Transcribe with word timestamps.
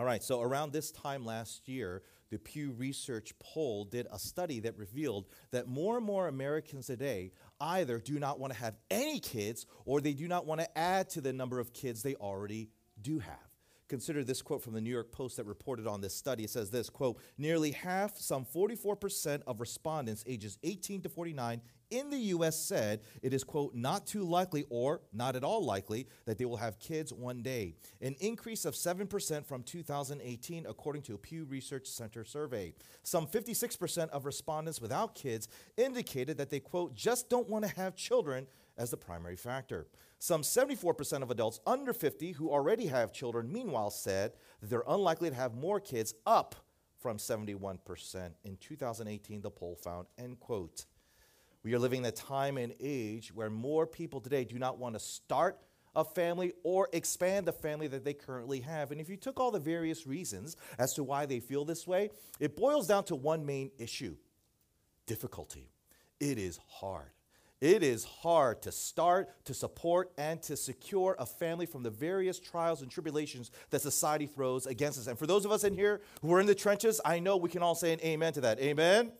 All 0.00 0.06
right, 0.06 0.22
so 0.22 0.40
around 0.40 0.72
this 0.72 0.90
time 0.90 1.26
last 1.26 1.68
year, 1.68 2.00
the 2.30 2.38
Pew 2.38 2.70
Research 2.70 3.34
poll 3.38 3.84
did 3.84 4.06
a 4.10 4.18
study 4.18 4.58
that 4.60 4.78
revealed 4.78 5.26
that 5.50 5.68
more 5.68 5.98
and 5.98 6.06
more 6.06 6.26
Americans 6.26 6.86
today 6.86 7.32
either 7.60 7.98
do 7.98 8.18
not 8.18 8.40
want 8.40 8.50
to 8.54 8.58
have 8.58 8.78
any 8.90 9.20
kids 9.20 9.66
or 9.84 10.00
they 10.00 10.14
do 10.14 10.26
not 10.26 10.46
want 10.46 10.62
to 10.62 10.78
add 10.78 11.10
to 11.10 11.20
the 11.20 11.34
number 11.34 11.60
of 11.60 11.74
kids 11.74 12.02
they 12.02 12.14
already 12.14 12.70
do 13.02 13.18
have. 13.18 13.36
Consider 13.88 14.24
this 14.24 14.40
quote 14.40 14.62
from 14.62 14.72
the 14.72 14.80
New 14.80 14.88
York 14.88 15.12
Post 15.12 15.36
that 15.36 15.44
reported 15.44 15.86
on 15.86 16.00
this 16.00 16.14
study. 16.14 16.44
It 16.44 16.50
says 16.50 16.70
this 16.70 16.88
quote, 16.88 17.20
nearly 17.36 17.72
half, 17.72 18.16
some 18.16 18.46
44% 18.46 19.42
of 19.46 19.60
respondents 19.60 20.24
ages 20.26 20.56
18 20.62 21.02
to 21.02 21.10
49 21.10 21.60
in 21.90 22.10
the 22.10 22.18
US 22.18 22.58
said 22.58 23.00
it 23.22 23.32
is, 23.32 23.44
quote, 23.44 23.74
not 23.74 24.06
too 24.06 24.22
likely 24.22 24.64
or 24.70 25.00
not 25.12 25.36
at 25.36 25.44
all 25.44 25.64
likely 25.64 26.06
that 26.24 26.38
they 26.38 26.44
will 26.44 26.56
have 26.56 26.78
kids 26.78 27.12
one 27.12 27.42
day. 27.42 27.74
An 28.00 28.16
increase 28.20 28.64
of 28.64 28.74
7% 28.74 29.44
from 29.44 29.62
2018, 29.62 30.66
according 30.66 31.02
to 31.02 31.14
a 31.14 31.18
Pew 31.18 31.44
Research 31.44 31.86
Center 31.86 32.24
survey. 32.24 32.72
Some 33.02 33.26
56% 33.26 34.08
of 34.10 34.24
respondents 34.24 34.80
without 34.80 35.14
kids 35.14 35.48
indicated 35.76 36.38
that 36.38 36.50
they, 36.50 36.60
quote, 36.60 36.94
just 36.94 37.28
don't 37.28 37.48
want 37.48 37.64
to 37.64 37.74
have 37.74 37.96
children 37.96 38.46
as 38.78 38.90
the 38.90 38.96
primary 38.96 39.36
factor. 39.36 39.86
Some 40.18 40.42
74% 40.42 41.22
of 41.22 41.30
adults 41.30 41.60
under 41.66 41.92
50 41.92 42.32
who 42.32 42.50
already 42.50 42.86
have 42.86 43.12
children, 43.12 43.50
meanwhile, 43.52 43.90
said 43.90 44.32
that 44.60 44.68
they're 44.68 44.84
unlikely 44.86 45.30
to 45.30 45.36
have 45.36 45.54
more 45.54 45.80
kids, 45.80 46.14
up 46.26 46.54
from 46.98 47.16
71% 47.16 47.78
in 48.44 48.56
2018, 48.58 49.40
the 49.40 49.50
poll 49.50 49.74
found, 49.74 50.06
end 50.18 50.38
quote. 50.38 50.84
We 51.62 51.74
are 51.74 51.78
living 51.78 52.00
in 52.00 52.06
a 52.06 52.12
time 52.12 52.56
and 52.56 52.74
age 52.80 53.34
where 53.34 53.50
more 53.50 53.86
people 53.86 54.20
today 54.20 54.44
do 54.44 54.58
not 54.58 54.78
want 54.78 54.94
to 54.94 55.00
start 55.00 55.58
a 55.94 56.04
family 56.04 56.52
or 56.62 56.88
expand 56.92 57.46
the 57.46 57.52
family 57.52 57.86
that 57.88 58.04
they 58.04 58.14
currently 58.14 58.60
have. 58.60 58.92
And 58.92 59.00
if 59.00 59.08
you 59.08 59.16
took 59.16 59.38
all 59.38 59.50
the 59.50 59.58
various 59.58 60.06
reasons 60.06 60.56
as 60.78 60.94
to 60.94 61.04
why 61.04 61.26
they 61.26 61.40
feel 61.40 61.64
this 61.64 61.86
way, 61.86 62.10
it 62.38 62.56
boils 62.56 62.86
down 62.86 63.04
to 63.04 63.16
one 63.16 63.44
main 63.44 63.70
issue 63.78 64.16
difficulty. 65.06 65.68
It 66.20 66.38
is 66.38 66.60
hard. 66.68 67.10
It 67.60 67.82
is 67.82 68.04
hard 68.04 68.62
to 68.62 68.72
start, 68.72 69.44
to 69.44 69.52
support, 69.52 70.12
and 70.16 70.40
to 70.44 70.56
secure 70.56 71.14
a 71.18 71.26
family 71.26 71.66
from 71.66 71.82
the 71.82 71.90
various 71.90 72.40
trials 72.40 72.80
and 72.80 72.90
tribulations 72.90 73.50
that 73.68 73.82
society 73.82 74.26
throws 74.26 74.66
against 74.66 74.98
us. 74.98 75.08
And 75.08 75.18
for 75.18 75.26
those 75.26 75.44
of 75.44 75.52
us 75.52 75.64
in 75.64 75.74
here 75.74 76.00
who 76.22 76.32
are 76.32 76.40
in 76.40 76.46
the 76.46 76.54
trenches, 76.54 77.02
I 77.04 77.18
know 77.18 77.36
we 77.36 77.50
can 77.50 77.62
all 77.62 77.74
say 77.74 77.92
an 77.92 78.00
amen 78.00 78.32
to 78.34 78.40
that. 78.42 78.60
Amen? 78.60 79.12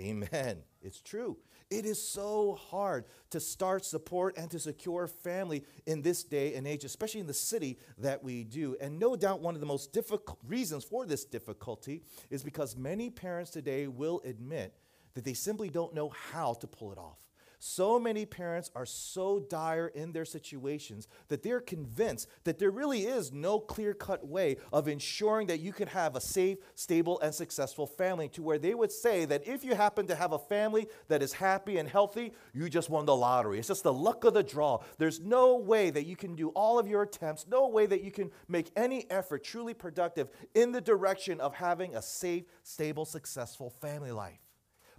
Amen. 0.00 0.58
It's 0.82 1.00
true. 1.00 1.38
It 1.70 1.84
is 1.84 2.02
so 2.02 2.58
hard 2.70 3.04
to 3.30 3.40
start, 3.40 3.84
support, 3.84 4.38
and 4.38 4.50
to 4.50 4.58
secure 4.58 5.06
family 5.06 5.64
in 5.86 6.00
this 6.00 6.24
day 6.24 6.54
and 6.54 6.66
age, 6.66 6.84
especially 6.84 7.20
in 7.20 7.26
the 7.26 7.34
city 7.34 7.78
that 7.98 8.24
we 8.24 8.44
do. 8.44 8.76
And 8.80 8.98
no 8.98 9.16
doubt 9.16 9.40
one 9.40 9.54
of 9.54 9.60
the 9.60 9.66
most 9.66 9.92
difficult 9.92 10.38
reasons 10.46 10.84
for 10.84 11.04
this 11.04 11.24
difficulty 11.24 12.02
is 12.30 12.42
because 12.42 12.74
many 12.74 13.10
parents 13.10 13.50
today 13.50 13.86
will 13.86 14.22
admit 14.24 14.78
that 15.12 15.24
they 15.24 15.34
simply 15.34 15.68
don't 15.68 15.94
know 15.94 16.08
how 16.08 16.54
to 16.54 16.66
pull 16.66 16.90
it 16.90 16.98
off. 16.98 17.27
So 17.60 17.98
many 17.98 18.24
parents 18.24 18.70
are 18.76 18.86
so 18.86 19.40
dire 19.40 19.88
in 19.88 20.12
their 20.12 20.24
situations 20.24 21.08
that 21.26 21.42
they're 21.42 21.60
convinced 21.60 22.28
that 22.44 22.58
there 22.58 22.70
really 22.70 23.02
is 23.02 23.32
no 23.32 23.58
clear 23.58 23.94
cut 23.94 24.26
way 24.26 24.58
of 24.72 24.86
ensuring 24.86 25.48
that 25.48 25.58
you 25.58 25.72
can 25.72 25.88
have 25.88 26.14
a 26.14 26.20
safe, 26.20 26.58
stable, 26.76 27.18
and 27.20 27.34
successful 27.34 27.86
family. 27.86 28.28
To 28.28 28.42
where 28.42 28.58
they 28.58 28.74
would 28.74 28.92
say 28.92 29.24
that 29.24 29.46
if 29.46 29.64
you 29.64 29.74
happen 29.74 30.06
to 30.06 30.14
have 30.14 30.32
a 30.32 30.38
family 30.38 30.86
that 31.08 31.20
is 31.22 31.32
happy 31.32 31.78
and 31.78 31.88
healthy, 31.88 32.32
you 32.54 32.68
just 32.68 32.90
won 32.90 33.06
the 33.06 33.16
lottery. 33.16 33.58
It's 33.58 33.68
just 33.68 33.82
the 33.82 33.92
luck 33.92 34.24
of 34.24 34.34
the 34.34 34.44
draw. 34.44 34.78
There's 34.98 35.20
no 35.20 35.56
way 35.56 35.90
that 35.90 36.06
you 36.06 36.14
can 36.14 36.36
do 36.36 36.50
all 36.50 36.78
of 36.78 36.86
your 36.86 37.02
attempts, 37.02 37.46
no 37.48 37.66
way 37.68 37.86
that 37.86 38.02
you 38.02 38.12
can 38.12 38.30
make 38.46 38.70
any 38.76 39.10
effort 39.10 39.42
truly 39.42 39.74
productive 39.74 40.28
in 40.54 40.70
the 40.70 40.80
direction 40.80 41.40
of 41.40 41.54
having 41.54 41.96
a 41.96 42.02
safe, 42.02 42.44
stable, 42.62 43.04
successful 43.04 43.70
family 43.80 44.12
life. 44.12 44.47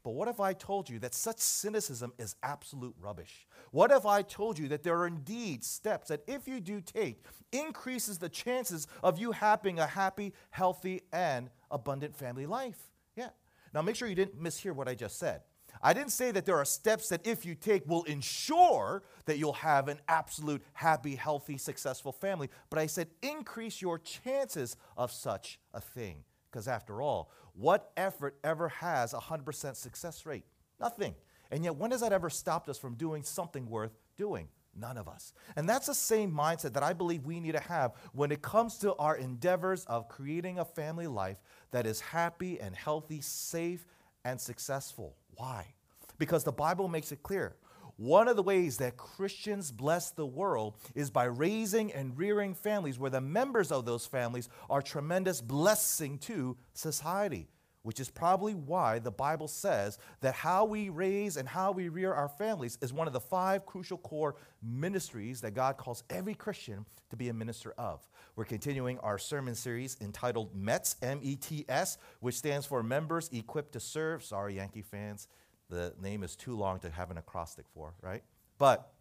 But 0.03 0.11
what 0.11 0.28
if 0.28 0.39
I 0.39 0.53
told 0.53 0.89
you 0.89 1.00
that 1.00 1.14
such 1.14 1.39
cynicism 1.39 2.14
is 2.17 2.36
absolute 2.44 2.96
rubbish? 3.00 3.47
What 3.72 3.91
if 3.91 4.06
I 4.06 4.22
told 4.22 4.57
you 4.57 4.68
that 4.69 4.84
there 4.84 4.97
are 4.97 5.07
indeed 5.07 5.63
steps 5.63 6.07
that, 6.07 6.23
if 6.28 6.47
you 6.47 6.59
do 6.59 6.81
take, 6.81 7.23
increases 7.51 8.18
the 8.18 8.29
chances 8.29 8.88
of 9.03 9.19
you 9.19 9.31
having 9.31 9.79
a 9.79 9.85
happy, 9.85 10.34
healthy, 10.51 11.01
and 11.12 11.50
abundant 11.69 12.16
family 12.16 12.46
life? 12.46 12.79
Yeah. 13.16 13.29
Now 13.73 13.81
make 13.81 13.96
sure 13.96 14.07
you 14.07 14.16
didn't 14.16 14.41
mishear 14.41 14.73
what 14.73 14.88
I 14.88 14.96
just 14.96 15.19
said. 15.19 15.41
I 15.81 15.94
didn't 15.94 16.12
say 16.12 16.31
that 16.31 16.46
there 16.46 16.57
are 16.57 16.66
steps 16.66 17.09
that, 17.09 17.25
if 17.25 17.46
you 17.46 17.56
take, 17.56 17.88
will 17.88 18.03
ensure 18.03 19.03
that 19.25 19.38
you'll 19.38 19.53
have 19.53 19.88
an 19.88 20.00
absolute, 20.07 20.62
happy, 20.73 21.16
healthy, 21.16 21.57
successful 21.57 22.12
family, 22.12 22.50
but 22.69 22.79
I 22.79 22.88
said 22.88 23.07
increase 23.22 23.81
your 23.81 24.00
chances 24.00 24.75
of 24.97 25.12
such 25.12 25.59
a 25.73 25.79
thing. 25.79 26.23
Because 26.52 26.68
after 26.68 27.02
all, 27.02 27.31
what 27.59 27.92
effort 27.97 28.38
ever 28.42 28.70
has 28.70 29.14
a 29.14 29.18
100% 29.18 29.75
success 29.75 30.25
rate? 30.25 30.46
Nothing. 30.80 31.14
And 31.52 31.64
yet, 31.64 31.75
when 31.75 31.92
has 31.92 32.02
that 32.02 32.14
ever 32.14 32.30
stopped 32.30 32.70
us 32.70 32.78
from 32.78 32.96
doing 32.96 33.22
something 33.22 33.70
worth 33.70 33.92
doing? 34.16 34.47
None 34.75 34.97
of 34.97 35.09
us. 35.09 35.34
And 35.58 35.68
that's 35.68 35.88
the 35.88 35.96
same 35.96 36.31
mindset 36.31 36.74
that 36.74 36.84
I 36.84 36.94
believe 36.94 37.25
we 37.25 37.42
need 37.42 37.53
to 37.53 37.59
have 37.59 37.92
when 38.14 38.31
it 38.31 38.42
comes 38.42 38.78
to 38.78 38.96
our 38.96 39.18
endeavors 39.18 39.84
of 39.86 40.08
creating 40.08 40.59
a 40.59 40.64
family 40.64 41.08
life 41.08 41.38
that 41.72 41.86
is 41.86 42.00
happy 42.00 42.62
and 42.62 42.74
healthy, 42.74 43.20
safe 43.20 43.86
and 44.24 44.40
successful. 44.40 45.18
Why? 45.36 45.74
Because 46.18 46.46
the 46.46 46.52
Bible 46.53 46.88
makes 46.88 47.12
it 47.12 47.24
clear 47.24 47.56
one 47.99 48.29
of 48.29 48.37
the 48.37 48.43
ways 48.43 48.77
that 48.77 48.95
Christians 48.95 49.73
bless 49.73 50.11
the 50.11 50.25
world 50.25 50.77
is 50.95 51.09
by 51.09 51.25
raising 51.25 51.91
and 51.91 52.17
rearing 52.17 52.53
families 52.53 52.97
where 52.97 53.09
the 53.09 53.19
members 53.19 53.73
of 53.73 53.83
those 53.83 54.05
families 54.05 54.47
are 54.69 54.81
tremendous 54.81 55.41
blessing 55.41 56.17
to 56.19 56.55
society, 56.73 57.49
which 57.83 57.99
is 57.99 58.09
probably 58.09 58.53
why 58.53 58.99
the 58.99 59.11
Bible 59.11 59.49
says 59.49 59.97
that 60.21 60.33
how 60.33 60.63
we 60.63 60.87
raise 60.87 61.35
and 61.35 61.49
how 61.49 61.73
we 61.73 61.89
rear 61.89 62.13
our 62.13 62.29
families 62.29 62.77
is 62.81 62.93
one 62.93 63.05
of 63.05 63.11
the 63.11 63.19
five 63.19 63.65
crucial 63.65 63.97
core 63.97 64.37
ministries 64.63 65.41
that 65.41 65.53
God 65.53 65.75
calls 65.75 66.05
every 66.09 66.35
Christian 66.35 66.85
to 67.09 67.17
be 67.17 67.27
a 67.27 67.33
minister 67.33 67.73
of. 67.77 68.07
We're 68.37 68.45
continuing 68.45 68.97
our 68.99 69.17
sermon 69.17 69.55
series 69.55 69.97
entitled 69.99 70.55
METS, 70.55 70.95
M 71.01 71.19
E 71.21 71.35
T 71.35 71.66
S, 71.67 71.97
which 72.21 72.35
stands 72.35 72.66
for 72.66 72.81
Members 72.81 73.29
Equipped 73.33 73.73
to 73.73 73.81
Serve. 73.81 74.23
Sorry, 74.23 74.55
Yankee 74.55 74.83
fans. 74.83 75.27
The 75.69 75.94
name 76.02 76.24
is 76.24 76.35
too 76.35 76.56
long 76.56 76.80
to 76.80 76.90
have 76.90 77.12
an 77.12 77.18
acrostic 77.18 77.66
for, 77.74 77.94
right? 78.02 78.24
But 78.57 78.91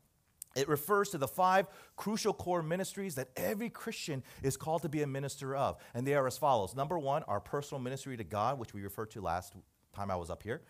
it 0.57 0.69
refers 0.69 1.11
to 1.11 1.19
the 1.19 1.29
five 1.29 1.67
crucial 1.97 2.33
core 2.33 2.63
ministries 2.63 3.15
that 3.15 3.29
every 3.37 3.71
Christian 3.71 4.23
is 4.43 4.57
called 4.57 4.83
to 4.83 4.89
be 4.89 5.03
a 5.03 5.07
minister 5.07 5.55
of. 5.55 5.77
And 5.95 6.07
they 6.07 6.15
are 6.15 6.27
as 6.27 6.39
follows 6.39 6.75
Number 6.75 6.99
one, 6.99 7.23
our 7.25 7.41
personal 7.41 7.81
ministry 7.81 8.17
to 8.17 8.25
God, 8.25 8.59
which 8.59 8.75
we 8.75 8.83
referred 8.83 9.11
to 9.13 9.21
last 9.21 9.55
time 9.95 10.11
I 10.11 10.17
was 10.17 10.31
up 10.31 10.43
here. 10.43 10.63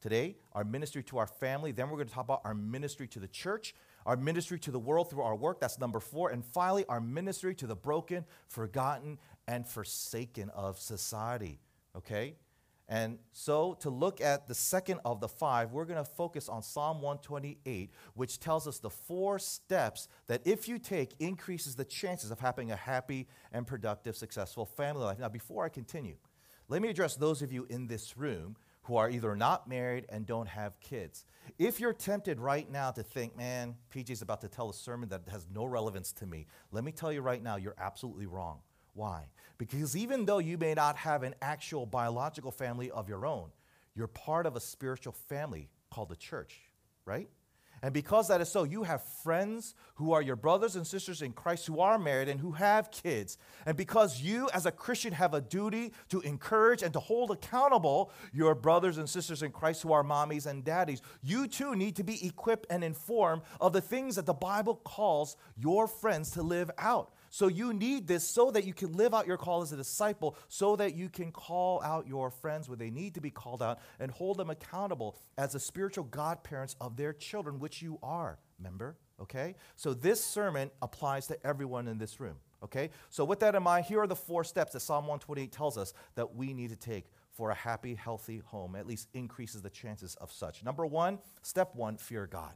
Today, 0.00 0.36
our 0.52 0.64
ministry 0.64 1.02
to 1.04 1.18
our 1.18 1.28
family. 1.28 1.70
Then 1.70 1.88
we're 1.88 1.96
going 1.96 2.08
to 2.08 2.14
talk 2.14 2.24
about 2.24 2.40
our 2.44 2.54
ministry 2.54 3.06
to 3.08 3.20
the 3.20 3.28
church, 3.28 3.74
our 4.04 4.16
ministry 4.16 4.58
to 4.58 4.72
the 4.72 4.78
world 4.78 5.08
through 5.08 5.22
our 5.22 5.36
work. 5.36 5.60
That's 5.60 5.78
number 5.78 6.00
four. 6.00 6.30
And 6.30 6.44
finally, 6.44 6.84
our 6.88 7.00
ministry 7.00 7.54
to 7.56 7.68
the 7.68 7.76
broken, 7.76 8.24
forgotten, 8.48 9.18
and 9.46 9.66
forsaken 9.66 10.50
of 10.50 10.80
society. 10.80 11.60
Okay? 11.96 12.34
And 12.92 13.20
so, 13.32 13.72
to 13.80 13.88
look 13.88 14.20
at 14.20 14.48
the 14.48 14.54
second 14.54 15.00
of 15.06 15.18
the 15.18 15.28
five, 15.28 15.72
we're 15.72 15.86
going 15.86 16.04
to 16.04 16.10
focus 16.10 16.50
on 16.50 16.62
Psalm 16.62 17.00
128, 17.00 17.90
which 18.12 18.38
tells 18.38 18.68
us 18.68 18.80
the 18.80 18.90
four 18.90 19.38
steps 19.38 20.08
that, 20.26 20.42
if 20.44 20.68
you 20.68 20.78
take, 20.78 21.14
increases 21.18 21.74
the 21.74 21.86
chances 21.86 22.30
of 22.30 22.38
having 22.38 22.70
a 22.70 22.76
happy 22.76 23.28
and 23.50 23.66
productive, 23.66 24.14
successful 24.14 24.66
family 24.66 25.04
life. 25.04 25.18
Now, 25.18 25.30
before 25.30 25.64
I 25.64 25.70
continue, 25.70 26.16
let 26.68 26.82
me 26.82 26.90
address 26.90 27.16
those 27.16 27.40
of 27.40 27.50
you 27.50 27.66
in 27.70 27.86
this 27.86 28.18
room 28.18 28.56
who 28.82 28.96
are 28.96 29.08
either 29.08 29.34
not 29.34 29.66
married 29.66 30.04
and 30.10 30.26
don't 30.26 30.48
have 30.48 30.78
kids. 30.80 31.24
If 31.58 31.80
you're 31.80 31.94
tempted 31.94 32.40
right 32.40 32.70
now 32.70 32.90
to 32.90 33.02
think, 33.02 33.34
man, 33.38 33.74
PJ's 33.90 34.10
is 34.10 34.22
about 34.22 34.42
to 34.42 34.48
tell 34.48 34.68
a 34.68 34.74
sermon 34.74 35.08
that 35.08 35.22
has 35.30 35.46
no 35.50 35.64
relevance 35.64 36.12
to 36.12 36.26
me, 36.26 36.46
let 36.72 36.84
me 36.84 36.92
tell 36.92 37.10
you 37.10 37.22
right 37.22 37.42
now, 37.42 37.56
you're 37.56 37.76
absolutely 37.78 38.26
wrong. 38.26 38.58
Why? 38.94 39.24
Because 39.58 39.96
even 39.96 40.26
though 40.26 40.38
you 40.38 40.58
may 40.58 40.74
not 40.74 40.96
have 40.96 41.22
an 41.22 41.34
actual 41.40 41.86
biological 41.86 42.50
family 42.50 42.90
of 42.90 43.08
your 43.08 43.24
own, 43.24 43.50
you're 43.94 44.08
part 44.08 44.46
of 44.46 44.56
a 44.56 44.60
spiritual 44.60 45.12
family 45.12 45.68
called 45.90 46.08
the 46.08 46.16
church, 46.16 46.58
right? 47.04 47.28
And 47.84 47.92
because 47.92 48.28
that 48.28 48.40
is 48.40 48.48
so, 48.48 48.62
you 48.62 48.84
have 48.84 49.02
friends 49.02 49.74
who 49.96 50.12
are 50.12 50.22
your 50.22 50.36
brothers 50.36 50.76
and 50.76 50.86
sisters 50.86 51.20
in 51.20 51.32
Christ 51.32 51.66
who 51.66 51.80
are 51.80 51.98
married 51.98 52.28
and 52.28 52.38
who 52.38 52.52
have 52.52 52.92
kids. 52.92 53.38
And 53.66 53.76
because 53.76 54.20
you, 54.20 54.48
as 54.54 54.66
a 54.66 54.70
Christian, 54.70 55.12
have 55.12 55.34
a 55.34 55.40
duty 55.40 55.92
to 56.10 56.20
encourage 56.20 56.84
and 56.84 56.92
to 56.92 57.00
hold 57.00 57.32
accountable 57.32 58.12
your 58.32 58.54
brothers 58.54 58.98
and 58.98 59.10
sisters 59.10 59.42
in 59.42 59.50
Christ 59.50 59.82
who 59.82 59.92
are 59.92 60.04
mommies 60.04 60.46
and 60.46 60.64
daddies, 60.64 61.02
you 61.22 61.48
too 61.48 61.74
need 61.74 61.96
to 61.96 62.04
be 62.04 62.24
equipped 62.24 62.66
and 62.70 62.84
informed 62.84 63.42
of 63.60 63.72
the 63.72 63.80
things 63.80 64.14
that 64.14 64.26
the 64.26 64.32
Bible 64.32 64.76
calls 64.76 65.36
your 65.56 65.88
friends 65.88 66.30
to 66.32 66.42
live 66.42 66.70
out. 66.78 67.12
So 67.32 67.48
you 67.48 67.72
need 67.72 68.06
this 68.06 68.28
so 68.28 68.50
that 68.50 68.64
you 68.64 68.74
can 68.74 68.92
live 68.92 69.14
out 69.14 69.26
your 69.26 69.38
call 69.38 69.62
as 69.62 69.72
a 69.72 69.76
disciple, 69.76 70.36
so 70.48 70.76
that 70.76 70.94
you 70.94 71.08
can 71.08 71.32
call 71.32 71.82
out 71.82 72.06
your 72.06 72.30
friends 72.30 72.68
when 72.68 72.78
they 72.78 72.90
need 72.90 73.14
to 73.14 73.22
be 73.22 73.30
called 73.30 73.62
out 73.62 73.80
and 73.98 74.10
hold 74.10 74.36
them 74.36 74.50
accountable 74.50 75.18
as 75.38 75.54
the 75.54 75.58
spiritual 75.58 76.04
godparents 76.04 76.76
of 76.78 76.98
their 76.98 77.14
children, 77.14 77.58
which 77.58 77.80
you 77.80 77.98
are, 78.02 78.38
Remember? 78.58 78.96
Okay? 79.18 79.54
So 79.76 79.94
this 79.94 80.22
sermon 80.22 80.70
applies 80.82 81.26
to 81.28 81.46
everyone 81.46 81.88
in 81.88 81.96
this 81.96 82.20
room. 82.20 82.36
Okay? 82.62 82.90
So, 83.10 83.24
with 83.24 83.40
that 83.40 83.54
in 83.54 83.62
mind, 83.62 83.86
here 83.86 84.00
are 84.00 84.06
the 84.06 84.14
four 84.14 84.44
steps 84.44 84.72
that 84.74 84.80
Psalm 84.80 85.04
128 85.04 85.50
tells 85.50 85.76
us 85.76 85.94
that 86.14 86.36
we 86.36 86.52
need 86.52 86.70
to 86.70 86.76
take 86.76 87.06
for 87.32 87.50
a 87.50 87.54
happy, 87.54 87.94
healthy 87.94 88.42
home, 88.44 88.76
at 88.76 88.86
least 88.86 89.08
increases 89.14 89.62
the 89.62 89.70
chances 89.70 90.14
of 90.16 90.30
such. 90.30 90.62
Number 90.62 90.86
one, 90.86 91.18
step 91.42 91.74
one, 91.74 91.96
fear 91.96 92.26
God. 92.26 92.52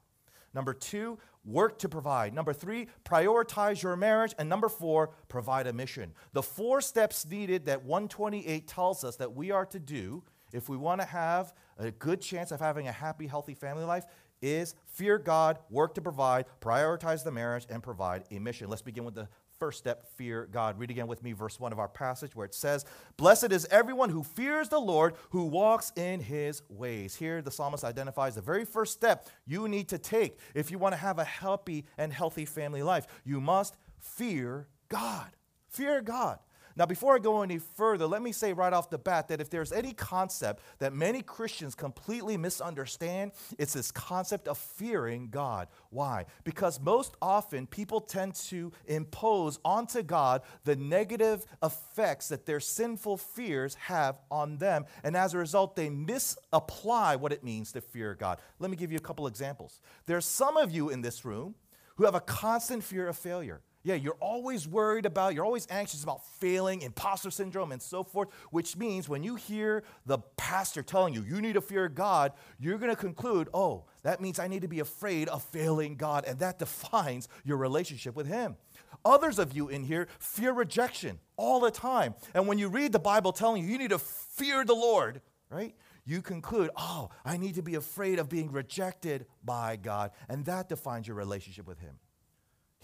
Number 0.55 0.73
two, 0.73 1.19
work 1.45 1.79
to 1.79 1.89
provide. 1.89 2.35
Number 2.35 2.53
three, 2.53 2.89
prioritize 3.05 3.83
your 3.83 3.97
marriage. 3.97 4.35
And 4.39 4.49
number 4.49 4.69
four, 4.69 5.11
provide 5.29 5.67
a 5.67 5.73
mission. 5.73 6.13
The 6.33 6.43
four 6.43 6.81
steps 6.81 7.27
needed 7.27 7.67
that 7.67 7.85
128 7.85 8.67
tells 8.67 9.05
us 9.05 9.17
that 9.17 9.35
we 9.35 9.51
are 9.51 9.67
to 9.67 9.79
do 9.79 10.23
if 10.53 10.69
we 10.69 10.77
want 10.77 11.01
to 11.01 11.07
have 11.07 11.53
a 11.79 11.91
good 11.91 12.21
chance 12.21 12.51
of 12.51 12.61
having 12.61 12.89
a 12.89 12.93
happy, 12.93 13.27
healthy 13.27 13.55
family 13.55 13.85
life 13.85 14.07
is 14.43 14.75
fear 14.87 15.19
God, 15.19 15.59
work 15.71 15.95
to 15.95 16.01
provide, 16.01 16.47
prioritize 16.61 17.25
the 17.25 17.33
marriage, 17.33 17.67
and 17.69 17.83
provide 17.83 18.25
a 18.31 18.39
mission. 18.39 18.69
Let's 18.69 18.83
begin 18.83 19.05
with 19.05 19.15
the 19.15 19.29
First 19.59 19.79
step, 19.79 20.07
fear 20.17 20.47
God. 20.51 20.79
Read 20.79 20.91
again 20.91 21.07
with 21.07 21.23
me 21.23 21.33
verse 21.33 21.59
1 21.59 21.73
of 21.73 21.79
our 21.79 21.89
passage 21.89 22.37
where 22.37 22.45
it 22.45 22.55
says, 22.55 22.85
Blessed 23.17 23.53
is 23.53 23.67
everyone 23.71 24.11
who 24.11 24.23
fears 24.23 24.69
the 24.69 24.79
Lord, 24.79 25.15
who 25.31 25.45
walks 25.47 25.93
in 25.97 26.21
his 26.21 26.63
ways. 26.69 27.15
Here, 27.15 27.41
the 27.41 27.51
psalmist 27.51 27.83
identifies 27.83 28.35
the 28.35 28.43
very 28.43 28.67
first 28.67 28.93
step 28.93 29.27
you 29.47 29.67
need 29.67 29.89
to 29.89 29.99
take 29.99 30.39
if 30.55 30.71
you 30.71 30.79
want 30.79 30.93
to 30.93 30.99
have 30.99 31.19
a 31.19 31.25
happy 31.25 31.87
and 31.97 32.13
healthy 32.13 32.45
family 32.45 32.83
life. 32.83 33.07
You 33.25 33.41
must 33.41 33.77
fear 33.99 34.69
God. 34.91 35.31
Fear 35.69 36.03
God. 36.03 36.39
Now, 36.77 36.85
before 36.85 37.15
I 37.17 37.19
go 37.19 37.41
any 37.41 37.59
further, 37.59 38.07
let 38.07 38.21
me 38.21 38.33
say 38.33 38.53
right 38.53 38.73
off 38.73 38.91
the 38.91 38.99
bat 38.99 39.29
that 39.29 39.41
if 39.41 39.49
there's 39.49 39.73
any 39.73 39.95
concept 39.95 40.63
that 40.79 40.93
many 40.93 41.23
Christians 41.23 41.75
completely 41.75 42.37
misunderstand, 42.37 43.33
it's 43.59 43.73
this 43.73 43.91
concept 43.91 44.47
of 44.47 44.59
fearing 44.59 45.29
God. 45.31 45.69
Why? 45.89 46.27
Because 46.45 46.79
most 46.79 47.17
often 47.23 47.67
people 47.67 48.01
tend 48.01 48.35
to 48.35 48.73
impose 48.87 49.59
onto 49.65 50.03
God 50.03 50.43
the 50.65 50.77
negative 50.77 51.47
effects 51.63 52.29
that 52.29 52.45
their 52.45 52.61
sinful 52.61 53.17
fears 53.17 53.75
have 53.77 54.21
on 54.31 54.59
them. 54.59 54.85
And 55.03 55.17
as 55.17 55.33
a 55.33 55.39
result, 55.39 55.77
they 55.77 55.89
misapply 55.89 57.17
what 57.17 57.33
it 57.33 57.43
means 57.43 57.73
to 57.73 57.81
fear 57.81 58.15
God. 58.15 58.39
Let 58.59 58.71
me 58.71 58.77
give 58.77 58.93
you 58.93 58.99
a 58.99 59.01
couple 59.01 59.27
examples. 59.27 59.81
There's 60.05 60.27
some 60.27 60.59
of 60.59 60.71
you 60.71 60.91
in 60.91 61.01
this 61.01 61.25
room 61.25 61.55
who 61.97 62.05
have 62.05 62.15
a 62.15 62.21
constant 62.21 62.85
fear 62.85 63.09
of 63.09 63.17
failure. 63.17 63.63
Yeah, 63.87 63.95
you're 63.95 64.17
always 64.19 64.67
worried 64.67 65.07
about, 65.07 65.35
you're 65.35 65.45
always 65.45 65.69
anxious 65.71 66.03
about 66.03 66.27
failing, 66.41 66.83
imposter 66.83 67.31
syndrome, 67.31 67.71
and 67.71 67.81
so 67.81 68.03
forth, 68.03 68.31
which 68.51 68.77
means 68.77 69.09
when 69.09 69.23
you 69.23 69.37
hear 69.37 69.85
the 70.07 70.19
pastor 70.37 70.83
telling 70.83 71.15
you 71.15 71.23
you 71.23 71.41
need 71.41 71.53
to 71.53 71.61
fear 71.61 71.89
God, 71.89 72.33
you're 72.59 72.79
going 72.79 72.91
to 72.91 72.97
conclude, 72.97 73.49
oh, 73.55 73.85
that 74.03 74.21
means 74.21 74.41
I 74.41 74.49
need 74.49 74.63
to 74.63 74.69
be 74.69 74.81
afraid 74.81 75.29
of 75.29 75.41
failing 75.45 75.95
God, 75.95 76.25
and 76.27 76.41
that 76.41 76.59
defines 76.59 77.29
your 77.45 77.59
relationship 77.59 78.17
with 78.17 78.27
Him. 78.27 78.57
Others 79.05 79.39
of 79.39 79.57
you 79.57 79.69
in 79.69 79.85
here 79.85 80.09
fear 80.19 80.53
rejection 80.53 81.21
all 81.37 81.61
the 81.61 81.71
time. 81.71 82.17
And 82.35 82.49
when 82.49 82.59
you 82.59 82.67
read 82.67 82.91
the 82.91 82.99
Bible 82.99 83.31
telling 83.31 83.63
you 83.63 83.69
you 83.69 83.79
need 83.79 83.91
to 83.91 84.01
fear 84.01 84.65
the 84.65 84.75
Lord, 84.75 85.21
right? 85.49 85.77
You 86.05 86.23
conclude, 86.23 86.71
oh, 86.77 87.11
I 87.25 87.37
need 87.37 87.55
to 87.55 87.63
be 87.63 87.77
afraid 87.77 88.19
of 88.19 88.29
being 88.29 88.51
rejected 88.51 89.27
by 89.45 89.77
God, 89.77 90.11
and 90.29 90.45
that 90.47 90.69
defines 90.69 91.07
your 91.07 91.15
relationship 91.15 91.69
with 91.69 91.79
Him. 91.79 92.01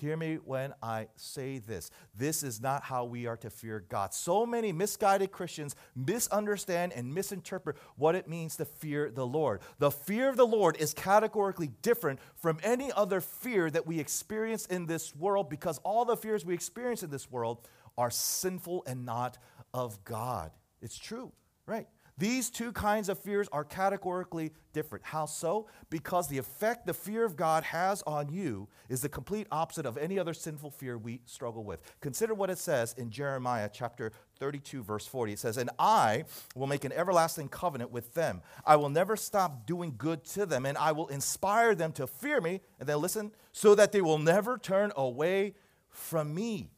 Hear 0.02 0.16
me 0.16 0.34
when 0.44 0.75
I 0.82 1.06
say 1.14 1.60
this. 1.60 1.93
This 2.19 2.43
is 2.43 2.60
not 2.60 2.82
how 2.82 3.04
we 3.04 3.28
are 3.28 3.37
to 3.37 3.50
fear 3.50 3.84
God. 3.88 4.12
So 4.12 4.44
many 4.44 4.72
misguided 4.72 5.31
Christians 5.31 5.76
misunderstand 5.94 6.93
and 6.93 7.14
misinterpret 7.14 7.76
what 7.94 8.16
it 8.16 8.26
means 8.26 8.56
to 8.56 8.64
fear 8.64 9.12
the 9.12 9.25
Lord. 9.25 9.60
The 9.78 9.93
fear 9.93 10.28
of 10.28 10.37
the 10.37 10.44
Lord 10.44 10.76
is 10.78 10.93
categorically 10.93 11.70
different 11.82 12.19
from 12.34 12.58
any 12.64 12.90
other 12.90 13.20
fear 13.20 13.70
that 13.70 13.87
we 13.87 14.00
experience 14.00 14.66
in 14.66 14.87
this 14.87 15.14
world 15.14 15.49
because 15.49 15.78
all 15.84 16.04
the 16.04 16.16
fears 16.16 16.44
we 16.44 16.52
experience 16.52 17.04
in 17.04 17.10
this 17.10 17.31
world 17.31 17.69
are 17.96 18.10
sinful 18.10 18.82
and 18.88 19.06
not 19.06 19.38
of 19.72 20.02
God. 20.02 20.50
It's 20.81 20.99
true, 20.99 21.31
right? 21.64 21.87
These 22.19 22.50
two 22.50 22.73
kinds 22.73 23.09
of 23.09 23.19
fears 23.19 23.49
are 23.53 23.64
categorically 23.64 24.53
different. 24.73 25.05
How 25.05 25.25
so? 25.25 25.67
Because 25.88 26.29
the 26.29 26.37
effect 26.37 26.87
the 26.87 26.93
fear 26.93 27.25
of 27.25 27.37
God 27.37 27.64
has 27.64 28.03
on 28.03 28.29
you 28.29 28.69
is 28.88 29.00
the 29.00 29.09
complete 29.09 29.47
opposite 29.50 29.87
of 29.87 29.97
any 29.97 30.19
other 30.19 30.35
sinful 30.35 30.73
fear 30.73 30.99
we 30.99 31.20
struggle 31.25 31.64
with. 31.64 31.81
Consider 32.00 32.35
what 32.35 32.50
it 32.50 32.59
says 32.59 32.94
in 32.99 33.11
Jeremiah 33.11 33.70
chapter 33.73 34.12
32, 34.38 34.82
verse 34.82 35.06
40. 35.06 35.32
It 35.32 35.38
says, 35.38 35.56
And 35.56 35.70
I 35.79 36.25
will 36.55 36.67
make 36.67 36.85
an 36.85 36.93
everlasting 36.93 37.49
covenant 37.49 37.91
with 37.91 38.12
them. 38.12 38.43
I 38.67 38.76
will 38.76 38.91
never 38.91 39.17
stop 39.17 39.67
doing 39.67 39.94
good 39.97 40.25
to 40.26 40.44
them, 40.44 40.67
and 40.67 40.76
I 40.76 40.93
will 40.93 41.09
inspire 41.09 41.75
them 41.75 41.93
to 41.93 42.06
fear 42.06 42.41
me. 42.41 42.61
And 42.79 42.88
then 42.88 43.00
listen, 43.00 43.32
so 43.53 43.75
that 43.75 43.93
they 43.93 44.03
will 44.03 44.19
never 44.19 44.59
turn 44.59 44.93
away 44.97 45.55
from 45.88 46.35
me. 46.35 46.72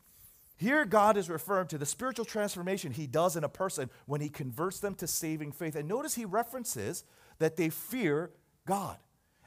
Here, 0.65 0.87
God 0.87 1.19
is 1.19 1.29
referring 1.29 1.67
to 1.67 1.77
the 1.77 1.85
spiritual 1.85 2.25
transformation 2.25 2.91
he 2.91 3.07
does 3.07 3.37
in 3.37 3.45
a 3.45 3.51
person 3.51 3.91
when 4.07 4.23
he 4.23 4.31
converts 4.31 4.81
them 4.81 4.95
to 4.95 5.07
saving 5.07 5.53
faith. 5.53 5.77
And 5.77 5.87
notice 5.87 6.15
he 6.15 6.25
references 6.25 7.05
that 7.39 7.59
they 7.59 7.69
fear 7.69 8.31
God. 8.67 8.97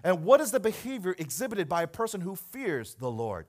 And 0.04 0.24
what 0.24 0.42
is 0.42 0.52
the 0.52 0.60
behavior 0.60 1.16
exhibited 1.18 1.68
by 1.68 1.81
a 1.81 1.88
person 1.88 2.22
who 2.22 2.36
fears 2.36 2.94
the 2.94 3.10
Lord? 3.10 3.48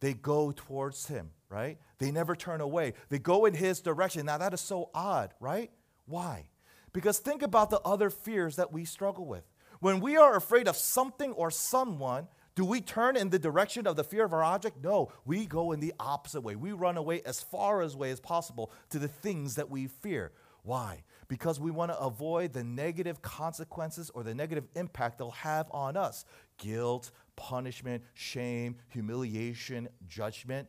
They 0.00 0.14
go 0.14 0.52
towards 0.52 1.06
him, 1.06 1.32
right? 1.50 1.76
They 1.98 2.10
never 2.10 2.34
turn 2.34 2.62
away. 2.62 2.94
They 3.10 3.18
go 3.18 3.44
in 3.44 3.52
his 3.52 3.82
direction. 3.82 4.24
Now, 4.24 4.38
that 4.38 4.54
is 4.54 4.62
so 4.62 4.88
odd, 4.94 5.34
right? 5.38 5.70
Why? 6.06 6.46
Because 6.94 7.18
think 7.18 7.42
about 7.42 7.68
the 7.68 7.80
other 7.80 8.08
fears 8.08 8.56
that 8.56 8.72
we 8.72 8.86
struggle 8.86 9.26
with. 9.26 9.44
When 9.80 10.00
we 10.00 10.16
are 10.16 10.34
afraid 10.34 10.66
of 10.66 10.76
something 10.78 11.32
or 11.32 11.50
someone, 11.50 12.28
do 12.54 12.64
we 12.64 12.80
turn 12.80 13.16
in 13.16 13.30
the 13.30 13.38
direction 13.38 13.86
of 13.86 13.96
the 13.96 14.04
fear 14.04 14.24
of 14.24 14.32
our 14.32 14.42
object? 14.42 14.82
No, 14.82 15.10
we 15.24 15.46
go 15.46 15.72
in 15.72 15.80
the 15.80 15.94
opposite 15.98 16.42
way. 16.42 16.54
We 16.54 16.72
run 16.72 16.96
away 16.96 17.22
as 17.24 17.40
far 17.40 17.80
away 17.82 18.10
as 18.10 18.20
possible 18.20 18.70
to 18.90 18.98
the 18.98 19.08
things 19.08 19.54
that 19.54 19.70
we 19.70 19.86
fear. 19.86 20.32
Why? 20.62 21.02
Because 21.28 21.58
we 21.58 21.70
want 21.70 21.92
to 21.92 21.98
avoid 21.98 22.52
the 22.52 22.62
negative 22.62 23.22
consequences 23.22 24.10
or 24.14 24.22
the 24.22 24.34
negative 24.34 24.64
impact 24.74 25.18
they'll 25.18 25.30
have 25.30 25.68
on 25.70 25.96
us 25.96 26.24
guilt, 26.58 27.10
punishment, 27.36 28.04
shame, 28.14 28.76
humiliation, 28.88 29.88
judgment. 30.06 30.68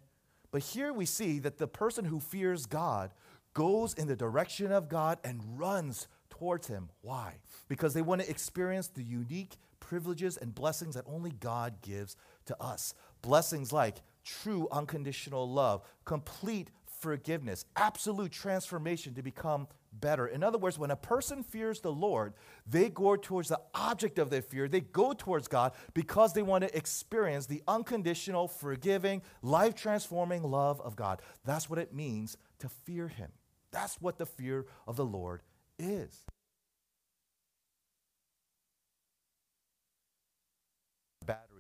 But 0.52 0.64
here 0.64 0.94
we 0.94 1.06
see 1.06 1.40
that 1.40 1.58
the 1.58 1.68
person 1.68 2.06
who 2.06 2.20
fears 2.20 2.66
God 2.66 3.12
goes 3.54 3.94
in 3.94 4.08
the 4.08 4.16
direction 4.16 4.72
of 4.72 4.90
God 4.90 5.20
and 5.24 5.42
runs 5.60 6.08
towards 6.30 6.68
Him. 6.68 6.90
Why? 7.02 7.36
Because 7.68 7.94
they 7.94 8.02
want 8.02 8.22
to 8.22 8.30
experience 8.30 8.88
the 8.88 9.04
unique 9.04 9.58
privileges 9.84 10.38
and 10.38 10.56
blessings 10.56 10.96
that 10.96 11.04
only 11.08 11.32
God 11.32 11.82
gives 11.82 12.16
to 12.46 12.62
us. 12.62 12.94
Blessings 13.22 13.74
like 13.74 13.98
true 14.24 14.68
unconditional 14.72 15.50
love, 15.50 15.82
complete 16.06 16.72
forgiveness, 17.02 17.66
absolute 17.76 18.32
transformation 18.32 19.14
to 19.14 19.22
become 19.22 19.68
better. 19.92 20.26
In 20.26 20.42
other 20.42 20.58
words, 20.58 20.80
when 20.80 20.90
a 20.90 20.96
person 20.96 21.44
fears 21.44 21.82
the 21.82 21.92
Lord, 21.92 22.34
they 22.66 22.90
go 22.90 23.18
towards 23.18 23.50
the 23.50 23.60
object 23.76 24.18
of 24.20 24.30
their 24.30 24.42
fear. 24.42 24.70
They 24.70 24.80
go 24.80 25.14
towards 25.14 25.50
God 25.50 25.74
because 25.94 26.34
they 26.34 26.42
want 26.42 26.64
to 26.64 26.76
experience 26.76 27.46
the 27.46 27.62
unconditional, 27.68 28.48
forgiving, 28.48 29.22
life 29.42 29.76
transforming 29.76 30.44
love 30.44 30.80
of 30.80 30.96
God. 30.96 31.22
That's 31.44 31.70
what 31.70 31.78
it 31.78 31.94
means 31.94 32.38
to 32.60 32.70
fear 32.70 33.10
Him. 33.10 33.32
That's 33.72 34.02
what 34.02 34.18
the 34.18 34.26
fear 34.26 34.66
of 34.88 34.96
the 34.96 35.06
Lord 35.06 35.42
is. 35.78 36.26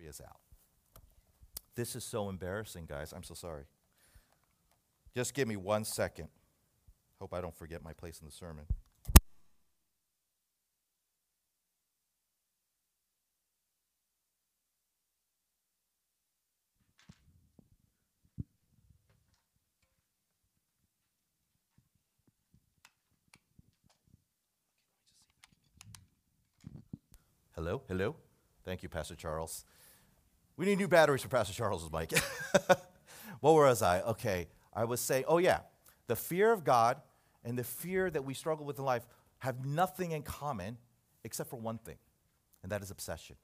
Is 0.05 0.21
out. 0.21 0.39
This 1.75 1.95
is 1.95 2.03
so 2.03 2.29
embarrassing, 2.29 2.85
guys. 2.87 3.13
I'm 3.13 3.23
so 3.23 3.33
sorry. 3.33 3.63
Just 5.15 5.33
give 5.33 5.47
me 5.47 5.55
one 5.55 5.85
second. 5.85 6.29
Hope 7.19 7.33
I 7.33 7.41
don't 7.41 7.55
forget 7.55 7.83
my 7.83 7.93
place 7.93 8.19
in 8.19 8.25
the 8.25 8.31
sermon. 8.31 8.65
Hello? 27.55 27.83
Hello? 27.87 28.15
Thank 28.65 28.81
you, 28.81 28.89
Pastor 28.89 29.15
Charles. 29.15 29.63
We 30.55 30.65
need 30.65 30.77
new 30.77 30.87
batteries 30.87 31.21
for 31.21 31.29
Pastor 31.29 31.53
Charles's 31.53 31.91
mic. 31.91 32.11
what 33.39 33.53
was 33.53 33.81
I? 33.81 34.01
Okay, 34.01 34.47
I 34.73 34.85
was 34.85 34.99
saying, 34.99 35.25
oh, 35.27 35.39
yeah, 35.39 35.61
the 36.07 36.15
fear 36.15 36.51
of 36.51 36.63
God 36.63 37.01
and 37.43 37.57
the 37.57 37.63
fear 37.63 38.09
that 38.11 38.23
we 38.23 38.33
struggle 38.33 38.65
with 38.65 38.77
in 38.77 38.85
life 38.85 39.07
have 39.39 39.65
nothing 39.65 40.11
in 40.11 40.21
common 40.21 40.77
except 41.23 41.49
for 41.49 41.55
one 41.57 41.79
thing, 41.79 41.97
and 42.61 42.71
that 42.71 42.83
is 42.83 42.91
obsession. 42.91 43.35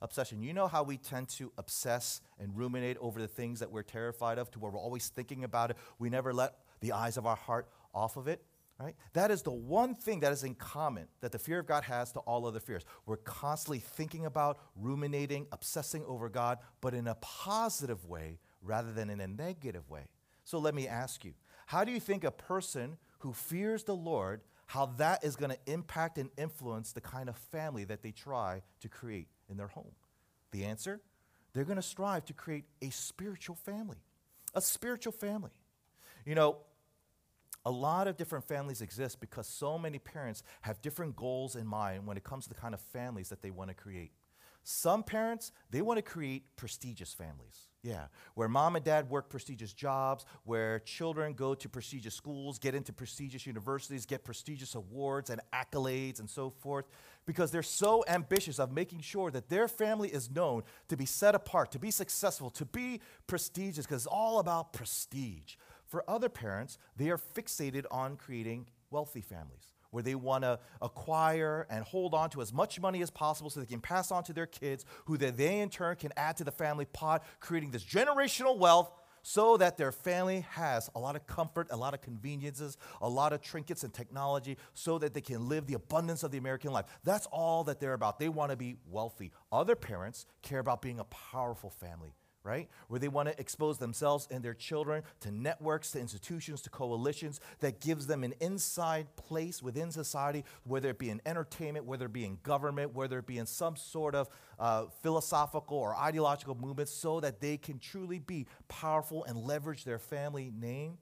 Obsession. 0.00 0.42
You 0.42 0.54
know 0.54 0.68
how 0.68 0.84
we 0.84 0.96
tend 0.96 1.28
to 1.30 1.52
obsess 1.58 2.20
and 2.38 2.56
ruminate 2.56 2.96
over 3.00 3.20
the 3.20 3.28
things 3.28 3.60
that 3.60 3.70
we're 3.70 3.82
terrified 3.82 4.38
of 4.38 4.50
to 4.52 4.58
where 4.58 4.70
we're 4.70 4.78
always 4.78 5.08
thinking 5.08 5.44
about 5.44 5.70
it? 5.70 5.76
We 5.98 6.08
never 6.08 6.32
let 6.32 6.54
the 6.80 6.92
eyes 6.92 7.16
of 7.16 7.26
our 7.26 7.36
heart 7.36 7.68
off 7.92 8.16
of 8.16 8.28
it. 8.28 8.42
Right? 8.80 8.94
That 9.12 9.32
is 9.32 9.42
the 9.42 9.50
one 9.50 9.96
thing 9.96 10.20
that 10.20 10.30
is 10.32 10.44
in 10.44 10.54
common 10.54 11.08
that 11.20 11.32
the 11.32 11.38
fear 11.38 11.58
of 11.58 11.66
God 11.66 11.82
has 11.84 12.12
to 12.12 12.20
all 12.20 12.46
other 12.46 12.60
fears. 12.60 12.84
We're 13.06 13.16
constantly 13.16 13.80
thinking 13.80 14.24
about, 14.24 14.58
ruminating, 14.76 15.48
obsessing 15.50 16.04
over 16.06 16.28
God, 16.28 16.58
but 16.80 16.94
in 16.94 17.08
a 17.08 17.16
positive 17.16 18.04
way 18.04 18.38
rather 18.62 18.92
than 18.92 19.10
in 19.10 19.20
a 19.20 19.26
negative 19.26 19.90
way. 19.90 20.04
So 20.44 20.60
let 20.60 20.76
me 20.76 20.86
ask 20.86 21.24
you 21.24 21.34
how 21.66 21.84
do 21.84 21.90
you 21.90 21.98
think 21.98 22.22
a 22.22 22.30
person 22.30 22.98
who 23.18 23.32
fears 23.32 23.82
the 23.82 23.96
Lord, 23.96 24.42
how 24.66 24.86
that 24.98 25.24
is 25.24 25.34
going 25.34 25.50
to 25.50 25.58
impact 25.66 26.16
and 26.16 26.30
influence 26.38 26.92
the 26.92 27.00
kind 27.00 27.28
of 27.28 27.36
family 27.36 27.84
that 27.84 28.02
they 28.02 28.12
try 28.12 28.62
to 28.80 28.88
create 28.88 29.26
in 29.50 29.56
their 29.56 29.66
home? 29.66 29.92
The 30.52 30.64
answer? 30.64 31.00
They're 31.52 31.64
going 31.64 31.76
to 31.76 31.82
strive 31.82 32.24
to 32.26 32.32
create 32.32 32.64
a 32.80 32.90
spiritual 32.90 33.56
family. 33.56 33.98
A 34.54 34.60
spiritual 34.60 35.12
family. 35.12 35.50
You 36.24 36.36
know, 36.36 36.58
a 37.68 37.70
lot 37.70 38.08
of 38.08 38.16
different 38.16 38.46
families 38.46 38.80
exist 38.80 39.20
because 39.20 39.46
so 39.46 39.78
many 39.78 39.98
parents 39.98 40.42
have 40.62 40.80
different 40.80 41.14
goals 41.14 41.54
in 41.54 41.66
mind 41.66 42.06
when 42.06 42.16
it 42.16 42.24
comes 42.24 42.44
to 42.44 42.48
the 42.48 42.54
kind 42.58 42.72
of 42.72 42.80
families 42.80 43.28
that 43.28 43.42
they 43.42 43.50
want 43.50 43.68
to 43.68 43.74
create. 43.74 44.10
Some 44.64 45.02
parents, 45.02 45.52
they 45.70 45.82
want 45.82 45.98
to 45.98 46.02
create 46.02 46.56
prestigious 46.56 47.12
families. 47.12 47.68
Yeah, 47.82 48.06
where 48.34 48.48
mom 48.48 48.74
and 48.76 48.84
dad 48.84 49.10
work 49.10 49.28
prestigious 49.28 49.74
jobs, 49.74 50.24
where 50.44 50.78
children 50.80 51.34
go 51.34 51.54
to 51.54 51.68
prestigious 51.68 52.14
schools, 52.14 52.58
get 52.58 52.74
into 52.74 52.92
prestigious 52.92 53.46
universities, 53.46 54.06
get 54.06 54.24
prestigious 54.24 54.74
awards 54.74 55.28
and 55.28 55.40
accolades 55.52 56.20
and 56.20 56.28
so 56.28 56.48
forth, 56.48 56.86
because 57.26 57.50
they're 57.50 57.62
so 57.62 58.02
ambitious 58.08 58.58
of 58.58 58.72
making 58.72 59.00
sure 59.00 59.30
that 59.30 59.50
their 59.50 59.68
family 59.68 60.08
is 60.08 60.30
known 60.30 60.62
to 60.88 60.96
be 60.96 61.06
set 61.06 61.34
apart, 61.34 61.70
to 61.72 61.78
be 61.78 61.90
successful, 61.90 62.48
to 62.50 62.64
be 62.64 63.00
prestigious, 63.26 63.84
because 63.84 64.04
it's 64.04 64.12
all 64.12 64.38
about 64.38 64.72
prestige. 64.72 65.54
For 65.88 66.04
other 66.08 66.28
parents, 66.28 66.78
they 66.96 67.10
are 67.10 67.18
fixated 67.18 67.84
on 67.90 68.16
creating 68.16 68.66
wealthy 68.90 69.22
families 69.22 69.72
where 69.90 70.02
they 70.02 70.14
want 70.14 70.44
to 70.44 70.58
acquire 70.82 71.66
and 71.70 71.82
hold 71.82 72.14
on 72.14 72.28
to 72.30 72.42
as 72.42 72.52
much 72.52 72.78
money 72.78 73.00
as 73.00 73.10
possible 73.10 73.48
so 73.48 73.58
they 73.58 73.66
can 73.66 73.80
pass 73.80 74.10
on 74.10 74.22
to 74.22 74.34
their 74.34 74.46
kids, 74.46 74.84
who 75.06 75.16
then 75.16 75.34
they 75.36 75.60
in 75.60 75.70
turn 75.70 75.96
can 75.96 76.12
add 76.16 76.36
to 76.36 76.44
the 76.44 76.50
family 76.50 76.84
pot, 76.84 77.24
creating 77.40 77.70
this 77.70 77.84
generational 77.84 78.58
wealth 78.58 78.90
so 79.22 79.56
that 79.56 79.76
their 79.76 79.92
family 79.92 80.40
has 80.50 80.88
a 80.94 80.98
lot 80.98 81.16
of 81.16 81.26
comfort, 81.26 81.66
a 81.70 81.76
lot 81.76 81.94
of 81.94 82.00
conveniences, 82.00 82.76
a 83.00 83.08
lot 83.08 83.32
of 83.32 83.40
trinkets 83.40 83.82
and 83.82 83.92
technology, 83.92 84.56
so 84.74 84.98
that 84.98 85.12
they 85.12 85.20
can 85.20 85.48
live 85.48 85.66
the 85.66 85.74
abundance 85.74 86.22
of 86.22 86.30
the 86.30 86.38
American 86.38 86.72
life. 86.72 86.86
That's 87.04 87.26
all 87.26 87.64
that 87.64 87.80
they're 87.80 87.94
about. 87.94 88.18
They 88.18 88.28
want 88.28 88.50
to 88.52 88.56
be 88.56 88.76
wealthy. 88.86 89.32
Other 89.50 89.74
parents 89.74 90.26
care 90.42 90.60
about 90.60 90.82
being 90.82 90.98
a 90.98 91.04
powerful 91.04 91.70
family 91.70 92.14
right? 92.48 92.68
Where 92.88 92.98
they 92.98 93.08
want 93.08 93.28
to 93.28 93.38
expose 93.38 93.76
themselves 93.76 94.26
and 94.30 94.42
their 94.42 94.54
children 94.54 95.02
to 95.20 95.30
networks, 95.30 95.92
to 95.92 96.00
institutions, 96.00 96.62
to 96.62 96.70
coalitions 96.70 97.40
that 97.60 97.80
gives 97.80 98.06
them 98.06 98.24
an 98.24 98.32
inside 98.40 99.14
place 99.16 99.62
within 99.62 99.90
society, 99.90 100.44
whether 100.64 100.88
it 100.88 100.98
be 100.98 101.10
in 101.10 101.20
entertainment, 101.26 101.84
whether 101.84 102.06
it 102.06 102.12
be 102.12 102.24
in 102.24 102.38
government, 102.42 102.94
whether 102.94 103.18
it 103.18 103.26
be 103.26 103.36
in 103.36 103.44
some 103.44 103.76
sort 103.76 104.14
of 104.14 104.30
uh, 104.58 104.86
philosophical 105.02 105.76
or 105.76 105.94
ideological 105.94 106.54
movement, 106.54 106.88
so 106.88 107.20
that 107.20 107.40
they 107.40 107.58
can 107.58 107.78
truly 107.78 108.18
be 108.18 108.46
powerful 108.68 109.24
and 109.24 109.36
leverage 109.36 109.84
their 109.84 109.98
family 109.98 110.50
name. 110.58 110.96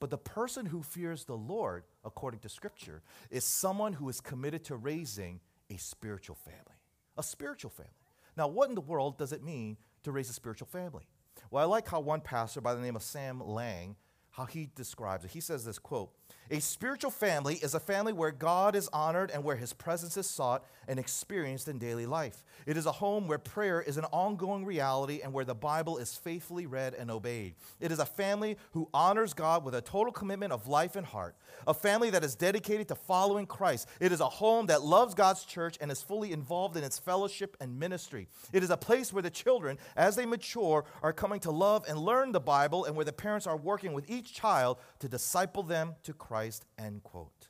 But 0.00 0.10
the 0.10 0.18
person 0.18 0.66
who 0.66 0.82
fears 0.82 1.24
the 1.24 1.36
Lord, 1.36 1.84
according 2.04 2.40
to 2.40 2.48
Scripture, 2.48 3.02
is 3.30 3.44
someone 3.44 3.92
who 3.92 4.08
is 4.08 4.20
committed 4.20 4.64
to 4.64 4.76
raising 4.76 5.40
a 5.70 5.76
spiritual 5.76 6.36
family. 6.36 6.80
A 7.16 7.22
spiritual 7.22 7.70
family. 7.70 7.92
Now, 8.36 8.48
what 8.48 8.68
in 8.68 8.74
the 8.74 8.82
world 8.82 9.16
does 9.16 9.32
it 9.32 9.42
mean 9.42 9.78
to 10.06 10.12
raise 10.12 10.30
a 10.30 10.32
spiritual 10.32 10.68
family. 10.68 11.08
Well, 11.50 11.62
I 11.62 11.66
like 11.66 11.88
how 11.88 12.00
one 12.00 12.20
pastor 12.20 12.60
by 12.60 12.74
the 12.74 12.80
name 12.80 12.96
of 12.96 13.02
Sam 13.02 13.40
Lang, 13.44 13.96
how 14.30 14.44
he 14.44 14.70
describes 14.74 15.24
it. 15.24 15.32
He 15.32 15.40
says 15.40 15.64
this 15.64 15.78
quote, 15.78 16.10
a 16.50 16.60
spiritual 16.60 17.10
family 17.10 17.56
is 17.56 17.74
a 17.74 17.80
family 17.80 18.12
where 18.12 18.30
God 18.30 18.76
is 18.76 18.88
honored 18.92 19.30
and 19.32 19.42
where 19.42 19.56
his 19.56 19.72
presence 19.72 20.16
is 20.16 20.30
sought 20.30 20.64
and 20.88 20.98
experienced 20.98 21.68
in 21.68 21.78
daily 21.78 22.06
life. 22.06 22.44
It 22.66 22.76
is 22.76 22.86
a 22.86 22.92
home 22.92 23.28
where 23.28 23.38
prayer 23.38 23.80
is 23.80 23.96
an 23.96 24.04
ongoing 24.06 24.64
reality 24.64 25.20
and 25.22 25.32
where 25.32 25.44
the 25.44 25.54
Bible 25.54 25.98
is 25.98 26.16
faithfully 26.16 26.66
read 26.66 26.94
and 26.94 27.10
obeyed. 27.10 27.54
It 27.80 27.92
is 27.92 27.98
a 27.98 28.06
family 28.06 28.56
who 28.72 28.88
honors 28.92 29.34
God 29.34 29.64
with 29.64 29.74
a 29.74 29.80
total 29.80 30.12
commitment 30.12 30.52
of 30.52 30.68
life 30.68 30.96
and 30.96 31.06
heart, 31.06 31.36
a 31.66 31.74
family 31.74 32.10
that 32.10 32.24
is 32.24 32.34
dedicated 32.34 32.88
to 32.88 32.94
following 32.94 33.46
Christ. 33.46 33.88
It 34.00 34.12
is 34.12 34.20
a 34.20 34.28
home 34.28 34.66
that 34.66 34.82
loves 34.82 35.14
God's 35.14 35.44
church 35.44 35.76
and 35.80 35.90
is 35.90 36.02
fully 36.02 36.32
involved 36.32 36.76
in 36.76 36.84
its 36.84 36.98
fellowship 36.98 37.56
and 37.60 37.78
ministry. 37.78 38.28
It 38.52 38.62
is 38.62 38.70
a 38.70 38.76
place 38.76 39.12
where 39.12 39.22
the 39.22 39.30
children, 39.30 39.78
as 39.96 40.16
they 40.16 40.26
mature, 40.26 40.84
are 41.02 41.12
coming 41.12 41.40
to 41.40 41.50
love 41.50 41.84
and 41.88 41.98
learn 41.98 42.32
the 42.32 42.40
Bible 42.40 42.84
and 42.84 42.96
where 42.96 43.04
the 43.04 43.12
parents 43.12 43.46
are 43.46 43.56
working 43.56 43.92
with 43.92 44.08
each 44.10 44.32
child 44.32 44.78
to 45.00 45.08
disciple 45.08 45.62
them 45.62 45.94
to 46.04 46.12
Christ. 46.12 46.64
End 46.78 47.02
quote. 47.02 47.48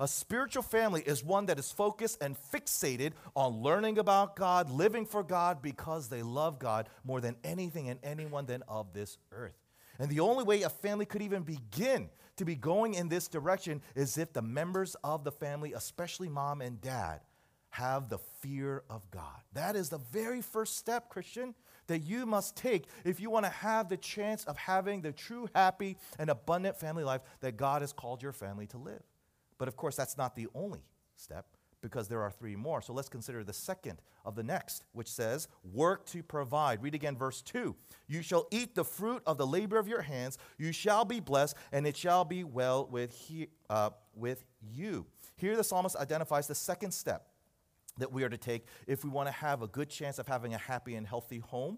A 0.00 0.08
spiritual 0.08 0.62
family 0.62 1.02
is 1.02 1.22
one 1.22 1.46
that 1.46 1.58
is 1.58 1.70
focused 1.70 2.18
and 2.20 2.36
fixated 2.52 3.12
on 3.36 3.62
learning 3.62 3.98
about 3.98 4.36
God, 4.36 4.70
living 4.70 5.06
for 5.06 5.22
God 5.22 5.62
because 5.62 6.08
they 6.08 6.22
love 6.22 6.58
God 6.58 6.88
more 7.04 7.20
than 7.20 7.36
anything 7.44 7.88
and 7.88 8.00
anyone 8.02 8.46
than 8.46 8.62
of 8.68 8.92
this 8.92 9.18
earth. 9.32 9.56
And 9.98 10.10
the 10.10 10.20
only 10.20 10.42
way 10.42 10.62
a 10.62 10.68
family 10.68 11.06
could 11.06 11.22
even 11.22 11.42
begin 11.42 12.08
to 12.36 12.44
be 12.44 12.56
going 12.56 12.94
in 12.94 13.08
this 13.08 13.28
direction 13.28 13.80
is 13.94 14.18
if 14.18 14.32
the 14.32 14.42
members 14.42 14.96
of 15.04 15.22
the 15.22 15.30
family, 15.30 15.72
especially 15.72 16.28
mom 16.28 16.60
and 16.60 16.80
dad, 16.80 17.20
have 17.70 18.08
the 18.08 18.18
fear 18.40 18.82
of 18.90 19.08
God. 19.10 19.40
That 19.52 19.76
is 19.76 19.88
the 19.88 19.98
very 19.98 20.42
first 20.42 20.76
step, 20.76 21.08
Christian 21.08 21.54
that 21.86 22.00
you 22.00 22.26
must 22.26 22.56
take 22.56 22.86
if 23.04 23.20
you 23.20 23.30
want 23.30 23.44
to 23.44 23.50
have 23.50 23.88
the 23.88 23.96
chance 23.96 24.44
of 24.44 24.56
having 24.56 25.02
the 25.02 25.12
true, 25.12 25.48
happy, 25.54 25.96
and 26.18 26.30
abundant 26.30 26.78
family 26.78 27.04
life 27.04 27.20
that 27.40 27.56
God 27.56 27.82
has 27.82 27.92
called 27.92 28.22
your 28.22 28.32
family 28.32 28.66
to 28.68 28.78
live. 28.78 29.02
But 29.58 29.68
of 29.68 29.76
course, 29.76 29.96
that's 29.96 30.16
not 30.16 30.34
the 30.34 30.48
only 30.54 30.84
step 31.16 31.46
because 31.84 32.08
there 32.08 32.22
are 32.22 32.30
three 32.30 32.56
more. 32.56 32.80
So 32.80 32.94
let's 32.94 33.10
consider 33.10 33.44
the 33.44 33.52
second 33.52 34.00
of 34.24 34.34
the 34.34 34.42
next, 34.42 34.84
which 34.92 35.10
says, 35.10 35.48
Work 35.70 36.06
to 36.06 36.22
provide. 36.22 36.82
Read 36.82 36.94
again 36.94 37.14
verse 37.14 37.42
2. 37.42 37.76
You 38.08 38.22
shall 38.22 38.46
eat 38.50 38.74
the 38.74 38.84
fruit 38.84 39.22
of 39.26 39.36
the 39.36 39.46
labor 39.46 39.78
of 39.78 39.86
your 39.86 40.00
hands, 40.00 40.38
you 40.56 40.72
shall 40.72 41.04
be 41.04 41.20
blessed, 41.20 41.56
and 41.72 41.86
it 41.86 41.94
shall 41.94 42.24
be 42.24 42.42
well 42.42 42.88
with, 42.90 43.14
he, 43.14 43.48
uh, 43.68 43.90
with 44.14 44.44
you. 44.62 45.04
Here 45.36 45.56
the 45.56 45.64
psalmist 45.64 45.96
identifies 45.96 46.46
the 46.46 46.54
second 46.54 46.92
step 46.92 47.28
that 47.98 48.10
we 48.10 48.24
are 48.24 48.30
to 48.30 48.38
take 48.38 48.66
if 48.86 49.04
we 49.04 49.10
want 49.10 49.28
to 49.28 49.32
have 49.32 49.60
a 49.60 49.68
good 49.68 49.90
chance 49.90 50.18
of 50.18 50.26
having 50.26 50.54
a 50.54 50.58
happy 50.58 50.94
and 50.94 51.06
healthy 51.06 51.38
home. 51.38 51.76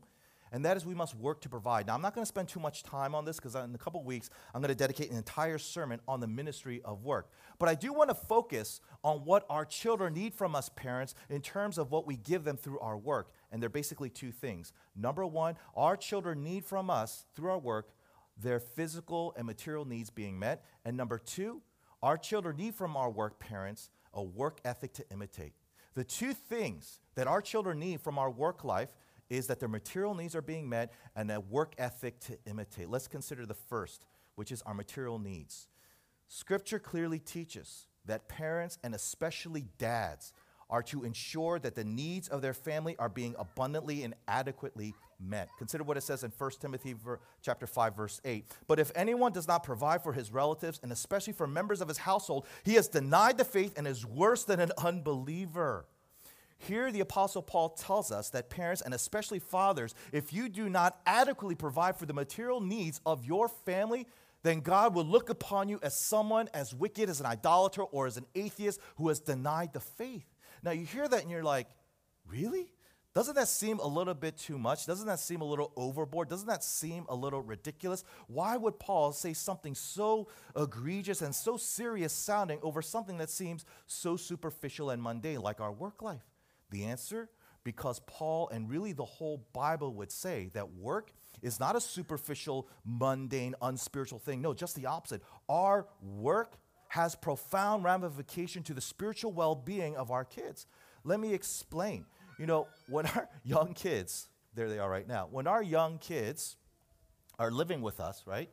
And 0.52 0.64
that 0.64 0.76
is 0.76 0.86
we 0.86 0.94
must 0.94 1.14
work 1.14 1.40
to 1.42 1.48
provide. 1.48 1.86
Now, 1.86 1.94
I'm 1.94 2.02
not 2.02 2.14
going 2.14 2.22
to 2.22 2.28
spend 2.28 2.48
too 2.48 2.60
much 2.60 2.82
time 2.82 3.14
on 3.14 3.24
this 3.24 3.36
because 3.36 3.54
in 3.54 3.74
a 3.74 3.78
couple 3.78 4.02
weeks, 4.04 4.30
I'm 4.54 4.60
going 4.60 4.68
to 4.68 4.74
dedicate 4.74 5.10
an 5.10 5.16
entire 5.16 5.58
sermon 5.58 6.00
on 6.06 6.20
the 6.20 6.26
ministry 6.26 6.80
of 6.84 7.04
work. 7.04 7.30
But 7.58 7.68
I 7.68 7.74
do 7.74 7.92
want 7.92 8.10
to 8.10 8.14
focus 8.14 8.80
on 9.02 9.18
what 9.18 9.44
our 9.50 9.64
children 9.64 10.14
need 10.14 10.34
from 10.34 10.54
us 10.54 10.68
parents 10.68 11.14
in 11.28 11.40
terms 11.40 11.78
of 11.78 11.90
what 11.90 12.06
we 12.06 12.16
give 12.16 12.44
them 12.44 12.56
through 12.56 12.78
our 12.80 12.96
work. 12.96 13.32
And 13.50 13.62
they're 13.62 13.68
basically 13.68 14.10
two 14.10 14.32
things. 14.32 14.72
Number 14.94 15.26
one, 15.26 15.56
our 15.74 15.96
children 15.96 16.42
need 16.42 16.64
from 16.64 16.90
us 16.90 17.26
through 17.34 17.50
our 17.50 17.58
work 17.58 17.90
their 18.38 18.60
physical 18.60 19.32
and 19.36 19.46
material 19.46 19.84
needs 19.84 20.10
being 20.10 20.38
met. 20.38 20.64
And 20.84 20.96
number 20.96 21.18
two, 21.18 21.62
our 22.02 22.16
children 22.16 22.56
need 22.56 22.74
from 22.74 22.96
our 22.96 23.10
work 23.10 23.38
parents 23.38 23.90
a 24.12 24.22
work 24.22 24.60
ethic 24.64 24.92
to 24.94 25.04
imitate. 25.10 25.52
The 25.94 26.04
two 26.04 26.34
things 26.34 27.00
that 27.14 27.26
our 27.26 27.40
children 27.40 27.78
need 27.78 28.00
from 28.00 28.18
our 28.18 28.30
work 28.30 28.64
life 28.64 28.90
is 29.28 29.46
that 29.48 29.60
their 29.60 29.68
material 29.68 30.14
needs 30.14 30.34
are 30.34 30.42
being 30.42 30.68
met 30.68 30.92
and 31.14 31.30
a 31.30 31.40
work 31.40 31.74
ethic 31.78 32.20
to 32.20 32.38
imitate. 32.46 32.88
Let's 32.88 33.08
consider 33.08 33.46
the 33.46 33.54
first, 33.54 34.06
which 34.34 34.52
is 34.52 34.62
our 34.62 34.74
material 34.74 35.18
needs. 35.18 35.68
Scripture 36.28 36.78
clearly 36.78 37.18
teaches 37.18 37.86
that 38.04 38.28
parents 38.28 38.78
and 38.82 38.94
especially 38.94 39.66
dads 39.78 40.32
are 40.68 40.82
to 40.82 41.04
ensure 41.04 41.58
that 41.60 41.76
the 41.76 41.84
needs 41.84 42.28
of 42.28 42.42
their 42.42 42.54
family 42.54 42.96
are 42.98 43.08
being 43.08 43.34
abundantly 43.38 44.02
and 44.02 44.14
adequately 44.26 44.94
met. 45.20 45.48
Consider 45.58 45.84
what 45.84 45.96
it 45.96 46.02
says 46.02 46.24
in 46.24 46.32
1 46.36 46.50
Timothy 46.60 46.94
chapter 47.40 47.66
5 47.66 47.96
verse 47.96 48.20
8. 48.24 48.44
But 48.66 48.80
if 48.80 48.90
anyone 48.96 49.32
does 49.32 49.46
not 49.46 49.62
provide 49.62 50.02
for 50.02 50.12
his 50.12 50.32
relatives 50.32 50.80
and 50.82 50.90
especially 50.90 51.32
for 51.32 51.46
members 51.46 51.80
of 51.80 51.88
his 51.88 51.98
household, 51.98 52.46
he 52.64 52.74
has 52.74 52.88
denied 52.88 53.38
the 53.38 53.44
faith 53.44 53.74
and 53.76 53.86
is 53.86 54.04
worse 54.04 54.44
than 54.44 54.58
an 54.58 54.72
unbeliever. 54.78 55.86
Here, 56.58 56.90
the 56.90 57.00
Apostle 57.00 57.42
Paul 57.42 57.70
tells 57.70 58.10
us 58.10 58.30
that 58.30 58.50
parents, 58.50 58.82
and 58.82 58.94
especially 58.94 59.38
fathers, 59.38 59.94
if 60.12 60.32
you 60.32 60.48
do 60.48 60.68
not 60.68 60.98
adequately 61.06 61.54
provide 61.54 61.96
for 61.96 62.06
the 62.06 62.14
material 62.14 62.60
needs 62.60 63.00
of 63.04 63.24
your 63.24 63.48
family, 63.48 64.06
then 64.42 64.60
God 64.60 64.94
will 64.94 65.04
look 65.04 65.28
upon 65.28 65.68
you 65.68 65.78
as 65.82 65.96
someone 65.96 66.48
as 66.54 66.74
wicked 66.74 67.10
as 67.10 67.20
an 67.20 67.26
idolater 67.26 67.82
or 67.82 68.06
as 68.06 68.16
an 68.16 68.26
atheist 68.34 68.80
who 68.96 69.08
has 69.08 69.20
denied 69.20 69.72
the 69.72 69.80
faith. 69.80 70.26
Now, 70.62 70.70
you 70.70 70.86
hear 70.86 71.06
that 71.06 71.22
and 71.22 71.30
you're 71.30 71.42
like, 71.42 71.68
really? 72.26 72.72
Doesn't 73.12 73.34
that 73.36 73.48
seem 73.48 73.78
a 73.78 73.86
little 73.86 74.14
bit 74.14 74.36
too 74.36 74.58
much? 74.58 74.84
Doesn't 74.84 75.06
that 75.06 75.20
seem 75.20 75.40
a 75.40 75.44
little 75.44 75.72
overboard? 75.74 76.28
Doesn't 76.28 76.48
that 76.48 76.62
seem 76.62 77.06
a 77.08 77.14
little 77.14 77.40
ridiculous? 77.40 78.04
Why 78.26 78.56
would 78.56 78.78
Paul 78.78 79.12
say 79.12 79.32
something 79.32 79.74
so 79.74 80.28
egregious 80.54 81.22
and 81.22 81.34
so 81.34 81.56
serious 81.56 82.12
sounding 82.12 82.58
over 82.62 82.82
something 82.82 83.16
that 83.18 83.30
seems 83.30 83.64
so 83.86 84.16
superficial 84.16 84.90
and 84.90 85.02
mundane 85.02 85.40
like 85.40 85.60
our 85.60 85.72
work 85.72 86.02
life? 86.02 86.35
The 86.70 86.84
answer? 86.84 87.28
Because 87.64 88.00
Paul 88.06 88.48
and 88.50 88.70
really 88.70 88.92
the 88.92 89.04
whole 89.04 89.44
Bible 89.52 89.94
would 89.94 90.12
say 90.12 90.50
that 90.54 90.74
work 90.74 91.12
is 91.42 91.58
not 91.58 91.74
a 91.74 91.80
superficial, 91.80 92.68
mundane, 92.84 93.54
unspiritual 93.60 94.20
thing. 94.20 94.40
No, 94.40 94.54
just 94.54 94.76
the 94.76 94.86
opposite. 94.86 95.22
Our 95.48 95.86
work 96.00 96.58
has 96.88 97.14
profound 97.14 97.84
ramification 97.84 98.62
to 98.64 98.74
the 98.74 98.80
spiritual 98.80 99.32
well-being 99.32 99.96
of 99.96 100.10
our 100.10 100.24
kids. 100.24 100.66
Let 101.04 101.20
me 101.20 101.34
explain. 101.34 102.06
You 102.38 102.46
know, 102.46 102.68
when 102.88 103.06
our 103.06 103.28
young 103.44 103.74
kids, 103.74 104.28
there 104.54 104.68
they 104.68 104.78
are 104.78 104.90
right 104.90 105.06
now, 105.06 105.28
when 105.30 105.46
our 105.46 105.62
young 105.62 105.98
kids 105.98 106.56
are 107.38 107.50
living 107.50 107.82
with 107.82 108.00
us, 108.00 108.22
right? 108.26 108.50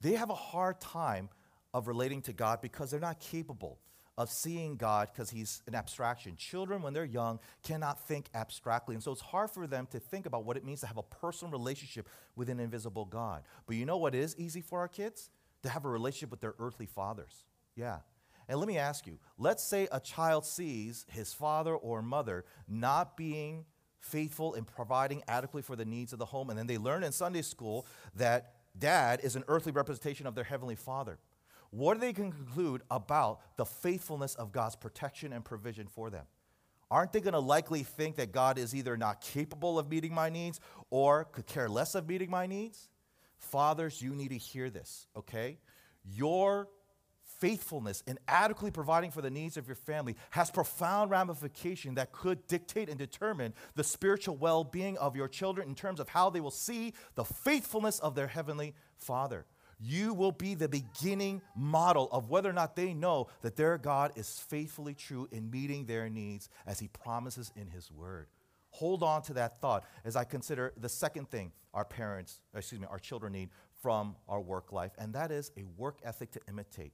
They 0.00 0.12
have 0.12 0.30
a 0.30 0.34
hard 0.34 0.80
time 0.80 1.28
of 1.72 1.88
relating 1.88 2.22
to 2.22 2.32
God 2.32 2.60
because 2.60 2.90
they're 2.90 3.00
not 3.00 3.20
capable 3.20 3.78
of 4.18 4.30
seeing 4.30 4.76
God 4.76 5.08
because 5.12 5.30
He's 5.30 5.62
an 5.66 5.74
abstraction. 5.74 6.36
Children, 6.36 6.82
when 6.82 6.92
they're 6.92 7.04
young, 7.04 7.38
cannot 7.62 8.00
think 8.06 8.26
abstractly. 8.34 8.94
And 8.94 9.02
so 9.02 9.12
it's 9.12 9.20
hard 9.20 9.50
for 9.50 9.66
them 9.66 9.86
to 9.90 9.98
think 9.98 10.26
about 10.26 10.44
what 10.44 10.56
it 10.56 10.64
means 10.64 10.80
to 10.80 10.86
have 10.86 10.96
a 10.96 11.02
personal 11.02 11.52
relationship 11.52 12.08
with 12.34 12.48
an 12.48 12.60
invisible 12.60 13.04
God. 13.04 13.42
But 13.66 13.76
you 13.76 13.86
know 13.86 13.98
what 13.98 14.14
is 14.14 14.36
easy 14.38 14.60
for 14.60 14.80
our 14.80 14.88
kids? 14.88 15.30
To 15.62 15.68
have 15.68 15.84
a 15.84 15.88
relationship 15.88 16.30
with 16.30 16.40
their 16.40 16.54
earthly 16.58 16.86
fathers. 16.86 17.44
Yeah. 17.74 17.98
And 18.48 18.58
let 18.58 18.68
me 18.68 18.78
ask 18.78 19.06
you 19.06 19.18
let's 19.38 19.62
say 19.62 19.88
a 19.90 20.00
child 20.00 20.46
sees 20.46 21.04
his 21.08 21.34
father 21.34 21.74
or 21.74 22.02
mother 22.02 22.44
not 22.68 23.16
being 23.16 23.64
faithful 23.98 24.54
in 24.54 24.64
providing 24.64 25.22
adequately 25.26 25.62
for 25.62 25.76
the 25.76 25.84
needs 25.84 26.12
of 26.12 26.18
the 26.18 26.26
home, 26.26 26.48
and 26.48 26.58
then 26.58 26.66
they 26.66 26.78
learn 26.78 27.02
in 27.02 27.12
Sunday 27.12 27.42
school 27.42 27.86
that 28.14 28.54
dad 28.78 29.20
is 29.22 29.36
an 29.36 29.44
earthly 29.48 29.72
representation 29.72 30.26
of 30.26 30.34
their 30.34 30.44
heavenly 30.44 30.76
father. 30.76 31.18
What 31.70 31.94
do 31.94 32.00
they 32.00 32.12
conclude 32.12 32.82
about 32.90 33.40
the 33.56 33.66
faithfulness 33.66 34.34
of 34.34 34.52
God's 34.52 34.76
protection 34.76 35.32
and 35.32 35.44
provision 35.44 35.86
for 35.86 36.10
them? 36.10 36.24
Aren't 36.90 37.12
they 37.12 37.20
going 37.20 37.32
to 37.32 37.40
likely 37.40 37.82
think 37.82 38.16
that 38.16 38.32
God 38.32 38.58
is 38.58 38.74
either 38.74 38.96
not 38.96 39.20
capable 39.20 39.78
of 39.78 39.90
meeting 39.90 40.14
my 40.14 40.28
needs 40.28 40.60
or 40.90 41.24
could 41.24 41.46
care 41.46 41.68
less 41.68 41.94
of 41.94 42.08
meeting 42.08 42.30
my 42.30 42.46
needs? 42.46 42.90
Fathers, 43.38 44.00
you 44.00 44.14
need 44.14 44.28
to 44.28 44.38
hear 44.38 44.70
this, 44.70 45.08
okay? 45.16 45.58
Your 46.04 46.68
faithfulness 47.38 48.02
in 48.06 48.18
adequately 48.28 48.70
providing 48.70 49.10
for 49.10 49.20
the 49.20 49.30
needs 49.30 49.56
of 49.56 49.66
your 49.66 49.76
family 49.76 50.16
has 50.30 50.50
profound 50.50 51.10
ramification 51.10 51.96
that 51.96 52.12
could 52.12 52.46
dictate 52.46 52.88
and 52.88 52.98
determine 52.98 53.52
the 53.74 53.84
spiritual 53.84 54.36
well-being 54.36 54.96
of 54.98 55.16
your 55.16 55.28
children 55.28 55.68
in 55.68 55.74
terms 55.74 56.00
of 56.00 56.08
how 56.08 56.30
they 56.30 56.40
will 56.40 56.50
see 56.50 56.94
the 57.14 57.24
faithfulness 57.24 57.98
of 57.98 58.14
their 58.14 58.28
heavenly 58.28 58.74
father 58.96 59.44
you 59.78 60.14
will 60.14 60.32
be 60.32 60.54
the 60.54 60.68
beginning 60.68 61.42
model 61.54 62.08
of 62.10 62.30
whether 62.30 62.48
or 62.48 62.54
not 62.54 62.76
they 62.76 62.94
know 62.94 63.28
that 63.42 63.56
their 63.56 63.76
God 63.78 64.12
is 64.16 64.38
faithfully 64.38 64.94
true 64.94 65.28
in 65.30 65.50
meeting 65.50 65.86
their 65.86 66.08
needs 66.08 66.48
as 66.66 66.78
he 66.78 66.88
promises 66.88 67.52
in 67.56 67.68
his 67.68 67.90
word. 67.90 68.28
Hold 68.70 69.02
on 69.02 69.22
to 69.22 69.34
that 69.34 69.60
thought 69.60 69.84
as 70.04 70.16
I 70.16 70.24
consider 70.24 70.72
the 70.76 70.88
second 70.88 71.30
thing 71.30 71.52
our 71.72 71.84
parents, 71.84 72.40
excuse 72.54 72.80
me, 72.80 72.86
our 72.90 72.98
children 72.98 73.34
need 73.34 73.50
from 73.82 74.16
our 74.28 74.40
work 74.40 74.72
life, 74.72 74.92
and 74.98 75.12
that 75.14 75.30
is 75.30 75.52
a 75.58 75.64
work 75.76 75.98
ethic 76.04 76.30
to 76.32 76.40
imitate. 76.48 76.92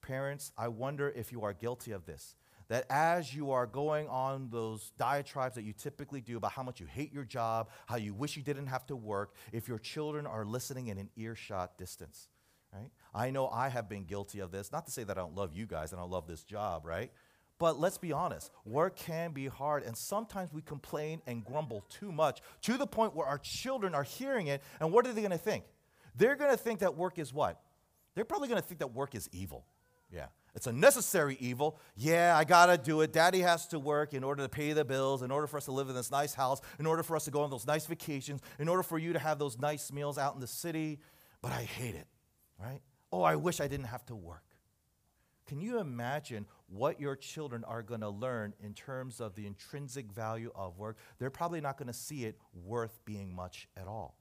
Parents, 0.00 0.52
I 0.56 0.68
wonder 0.68 1.08
if 1.08 1.32
you 1.32 1.42
are 1.42 1.52
guilty 1.52 1.90
of 1.90 2.06
this 2.06 2.36
that 2.68 2.84
as 2.90 3.34
you 3.34 3.50
are 3.52 3.66
going 3.66 4.08
on 4.08 4.48
those 4.50 4.92
diatribes 4.98 5.54
that 5.54 5.62
you 5.62 5.72
typically 5.72 6.20
do 6.20 6.36
about 6.36 6.52
how 6.52 6.62
much 6.62 6.80
you 6.80 6.86
hate 6.86 7.12
your 7.12 7.24
job, 7.24 7.68
how 7.86 7.96
you 7.96 8.14
wish 8.14 8.36
you 8.36 8.42
didn't 8.42 8.66
have 8.66 8.86
to 8.86 8.96
work, 8.96 9.34
if 9.52 9.68
your 9.68 9.78
children 9.78 10.26
are 10.26 10.44
listening 10.44 10.88
in 10.88 10.98
an 10.98 11.10
earshot 11.16 11.78
distance, 11.78 12.28
right? 12.72 12.90
I 13.14 13.30
know 13.30 13.48
I 13.48 13.68
have 13.68 13.88
been 13.88 14.04
guilty 14.04 14.40
of 14.40 14.50
this. 14.50 14.72
Not 14.72 14.86
to 14.86 14.92
say 14.92 15.04
that 15.04 15.16
I 15.16 15.20
don't 15.20 15.34
love 15.34 15.52
you 15.54 15.66
guys 15.66 15.92
and 15.92 16.00
I 16.00 16.02
don't 16.02 16.10
love 16.10 16.26
this 16.26 16.42
job, 16.42 16.84
right? 16.84 17.10
But 17.58 17.78
let's 17.78 17.96
be 17.96 18.12
honest, 18.12 18.50
work 18.64 18.96
can 18.96 19.32
be 19.32 19.46
hard, 19.46 19.82
and 19.82 19.96
sometimes 19.96 20.52
we 20.52 20.60
complain 20.60 21.22
and 21.26 21.42
grumble 21.42 21.86
too 21.88 22.12
much 22.12 22.42
to 22.62 22.76
the 22.76 22.86
point 22.86 23.14
where 23.14 23.26
our 23.26 23.40
children 23.42 23.94
are 23.94 24.02
hearing 24.02 24.48
it, 24.48 24.62
and 24.78 24.92
what 24.92 25.06
are 25.06 25.12
they 25.12 25.22
gonna 25.22 25.38
think? 25.38 25.64
They're 26.14 26.36
gonna 26.36 26.56
think 26.56 26.80
that 26.80 26.96
work 26.96 27.18
is 27.18 27.32
what? 27.32 27.62
They're 28.14 28.26
probably 28.26 28.48
gonna 28.48 28.60
think 28.60 28.80
that 28.80 28.92
work 28.92 29.14
is 29.14 29.28
evil. 29.32 29.64
Yeah. 30.12 30.26
It's 30.56 30.66
a 30.66 30.72
necessary 30.72 31.36
evil. 31.38 31.78
Yeah, 31.96 32.34
I 32.34 32.44
gotta 32.44 32.78
do 32.78 33.02
it. 33.02 33.12
Daddy 33.12 33.40
has 33.40 33.66
to 33.68 33.78
work 33.78 34.14
in 34.14 34.24
order 34.24 34.42
to 34.42 34.48
pay 34.48 34.72
the 34.72 34.86
bills, 34.86 35.20
in 35.20 35.30
order 35.30 35.46
for 35.46 35.58
us 35.58 35.66
to 35.66 35.72
live 35.72 35.90
in 35.90 35.94
this 35.94 36.10
nice 36.10 36.32
house, 36.32 36.62
in 36.78 36.86
order 36.86 37.02
for 37.02 37.14
us 37.14 37.26
to 37.26 37.30
go 37.30 37.42
on 37.42 37.50
those 37.50 37.66
nice 37.66 37.84
vacations, 37.84 38.40
in 38.58 38.66
order 38.66 38.82
for 38.82 38.98
you 38.98 39.12
to 39.12 39.18
have 39.18 39.38
those 39.38 39.58
nice 39.58 39.92
meals 39.92 40.16
out 40.16 40.34
in 40.34 40.40
the 40.40 40.46
city. 40.46 40.98
But 41.42 41.52
I 41.52 41.62
hate 41.62 41.94
it, 41.94 42.06
right? 42.58 42.80
Oh, 43.12 43.22
I 43.22 43.36
wish 43.36 43.60
I 43.60 43.68
didn't 43.68 43.86
have 43.86 44.06
to 44.06 44.16
work. 44.16 44.42
Can 45.46 45.60
you 45.60 45.78
imagine 45.78 46.46
what 46.68 47.00
your 47.00 47.16
children 47.16 47.62
are 47.64 47.82
going 47.82 48.00
to 48.00 48.08
learn 48.08 48.54
in 48.58 48.72
terms 48.72 49.20
of 49.20 49.34
the 49.34 49.46
intrinsic 49.46 50.10
value 50.10 50.50
of 50.56 50.78
work? 50.78 50.96
They're 51.18 51.30
probably 51.30 51.60
not 51.60 51.76
going 51.76 51.86
to 51.88 51.92
see 51.92 52.24
it 52.24 52.38
worth 52.52 52.98
being 53.04 53.34
much 53.34 53.68
at 53.76 53.86
all. 53.86 54.16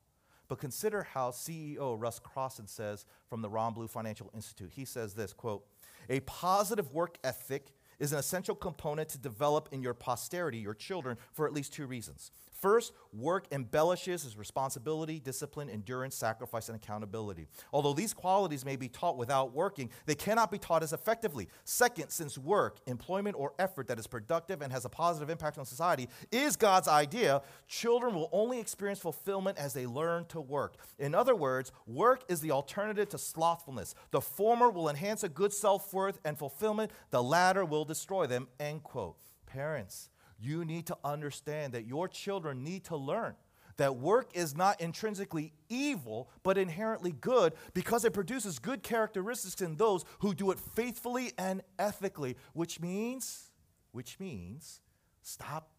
But 0.47 0.59
consider 0.59 1.03
how 1.03 1.31
CEO 1.31 1.95
Russ 1.99 2.19
Crosson 2.19 2.69
says 2.69 3.05
from 3.27 3.41
the 3.41 3.49
Ron 3.49 3.73
Blue 3.73 3.88
Financial 3.88 4.29
Institute. 4.36 4.71
He 4.71 4.86
says 4.86 5.15
this, 5.15 5.33
quote, 5.33 5.65
a 6.09 6.19
positive 6.21 6.91
work 6.91 7.17
ethic 7.23 7.73
is 7.99 8.13
an 8.13 8.19
essential 8.19 8.55
component 8.55 9.09
to 9.09 9.17
develop 9.17 9.69
in 9.71 9.81
your 9.81 9.93
posterity, 9.93 10.57
your 10.57 10.73
children, 10.73 11.17
for 11.31 11.45
at 11.45 11.53
least 11.53 11.73
two 11.73 11.85
reasons. 11.85 12.31
First, 12.59 12.93
work 13.11 13.47
embellishes 13.51 14.23
his 14.23 14.37
responsibility, 14.37 15.19
discipline, 15.19 15.69
endurance, 15.69 16.15
sacrifice, 16.15 16.69
and 16.69 16.75
accountability. 16.75 17.47
Although 17.73 17.93
these 17.93 18.13
qualities 18.13 18.63
may 18.63 18.77
be 18.77 18.87
taught 18.87 19.17
without 19.17 19.53
working, 19.53 19.89
they 20.05 20.15
cannot 20.15 20.51
be 20.51 20.57
taught 20.57 20.81
as 20.81 20.93
effectively. 20.93 21.49
Second, 21.65 22.09
since 22.09 22.37
work, 22.37 22.79
employment, 22.87 23.35
or 23.37 23.53
effort 23.59 23.87
that 23.87 23.99
is 23.99 24.07
productive 24.07 24.61
and 24.61 24.71
has 24.71 24.85
a 24.85 24.89
positive 24.89 25.29
impact 25.29 25.57
on 25.57 25.65
society 25.65 26.07
is 26.31 26.55
God's 26.55 26.87
idea, 26.87 27.41
children 27.67 28.15
will 28.15 28.29
only 28.31 28.59
experience 28.59 28.99
fulfillment 28.99 29.57
as 29.57 29.73
they 29.73 29.85
learn 29.85 30.25
to 30.27 30.39
work. 30.39 30.75
In 30.97 31.13
other 31.13 31.35
words, 31.35 31.73
work 31.85 32.23
is 32.29 32.39
the 32.39 32.51
alternative 32.51 33.09
to 33.09 33.17
slothfulness. 33.17 33.95
The 34.11 34.21
former 34.21 34.69
will 34.69 34.89
enhance 34.89 35.23
a 35.23 35.29
good 35.29 35.51
self 35.51 35.93
worth 35.93 36.19
and 36.23 36.37
fulfillment, 36.37 36.91
the 37.11 37.21
latter 37.21 37.65
will 37.65 37.83
destroy 37.85 38.27
them. 38.27 38.47
End 38.59 38.81
quote. 38.83 39.17
Parents, 39.45 40.09
you 40.45 40.65
need 40.65 40.88
to 40.88 40.97
understand 41.03 41.73
that 41.73 41.86
your 41.86 42.08
children 42.08 42.63
need 42.63 42.86
to 42.86 42.95
learn 42.95 43.36
that 43.77 43.97
work 43.97 44.29
is 44.34 44.55
not 44.55 44.79
intrinsically 44.79 45.53
evil, 45.69 46.29
but 46.43 46.58
inherently 46.58 47.12
good 47.12 47.53
because 47.73 48.05
it 48.05 48.13
produces 48.13 48.60
good 48.60 48.84
characteristics 48.84 49.62
in 49.62 49.75
those 49.75 50.05
who 50.19 50.34
do 50.34 50.51
it 50.51 50.60
faithfully 50.60 51.34
and 51.38 51.62
ethically, 51.77 52.38
which 52.53 52.79
means, 52.79 53.51
which 53.91 54.19
means, 54.19 54.81
stop 55.21 55.69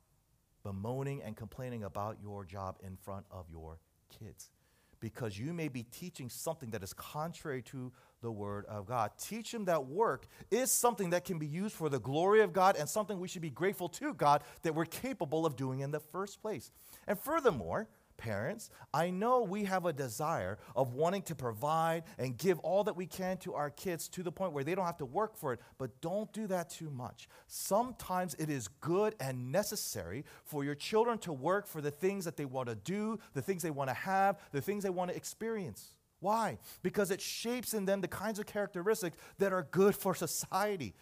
bemoaning 0.62 1.22
and 1.22 1.36
complaining 1.36 1.84
about 1.84 2.18
your 2.20 2.44
job 2.44 2.76
in 2.82 2.96
front 2.96 3.24
of 3.30 3.46
your 3.50 3.78
kids 4.10 4.50
because 4.98 5.38
you 5.38 5.52
may 5.52 5.68
be 5.68 5.82
teaching 5.84 6.28
something 6.28 6.70
that 6.70 6.82
is 6.82 6.92
contrary 6.92 7.62
to 7.62 7.92
the 8.22 8.30
Word 8.30 8.64
of 8.66 8.86
God. 8.86 9.12
Teach 9.18 9.52
them 9.52 9.66
that 9.66 9.86
work 9.86 10.26
is 10.50 10.70
something 10.70 11.10
that 11.10 11.24
can 11.24 11.38
be 11.38 11.46
used 11.46 11.74
for 11.74 11.88
the 11.88 12.00
glory 12.00 12.40
of 12.42 12.52
God 12.52 12.76
and 12.76 12.88
something 12.88 13.18
we 13.18 13.28
should 13.28 13.42
be 13.42 13.50
grateful 13.50 13.88
to 13.90 14.14
God 14.14 14.42
that 14.62 14.74
we're 14.74 14.84
capable 14.84 15.46
of 15.46 15.56
doing 15.56 15.80
in 15.80 15.90
the 15.90 16.00
first 16.00 16.40
place. 16.40 16.70
And 17.06 17.18
furthermore, 17.18 17.88
parents, 18.16 18.70
I 18.92 19.10
know 19.10 19.42
we 19.42 19.64
have 19.64 19.84
a 19.84 19.92
desire 19.92 20.58
of 20.74 20.94
wanting 20.94 21.22
to 21.22 21.34
provide 21.34 22.04
and 22.18 22.36
give 22.36 22.58
all 22.60 22.84
that 22.84 22.96
we 22.96 23.06
can 23.06 23.36
to 23.38 23.54
our 23.54 23.70
kids 23.70 24.08
to 24.08 24.22
the 24.22 24.32
point 24.32 24.52
where 24.52 24.64
they 24.64 24.74
don't 24.74 24.86
have 24.86 24.98
to 24.98 25.04
work 25.04 25.36
for 25.36 25.52
it, 25.52 25.60
but 25.78 26.00
don't 26.00 26.32
do 26.32 26.46
that 26.48 26.70
too 26.70 26.90
much. 26.90 27.28
Sometimes 27.46 28.34
it 28.34 28.50
is 28.50 28.68
good 28.80 29.14
and 29.20 29.52
necessary 29.52 30.24
for 30.44 30.64
your 30.64 30.74
children 30.74 31.18
to 31.18 31.32
work 31.32 31.66
for 31.66 31.80
the 31.80 31.90
things 31.90 32.24
that 32.24 32.36
they 32.36 32.44
want 32.44 32.68
to 32.68 32.74
do, 32.74 33.18
the 33.34 33.42
things 33.42 33.62
they 33.62 33.70
want 33.70 33.90
to 33.90 33.94
have, 33.94 34.38
the 34.52 34.60
things 34.60 34.82
they 34.82 34.90
want 34.90 35.10
to 35.10 35.16
experience. 35.16 35.95
Why? 36.20 36.58
Because 36.82 37.10
it 37.10 37.20
shapes 37.20 37.74
in 37.74 37.84
them 37.84 38.00
the 38.00 38.08
kinds 38.08 38.38
of 38.38 38.46
characteristics 38.46 39.16
that 39.38 39.52
are 39.52 39.66
good 39.70 39.94
for 39.94 40.14
society. 40.14 40.94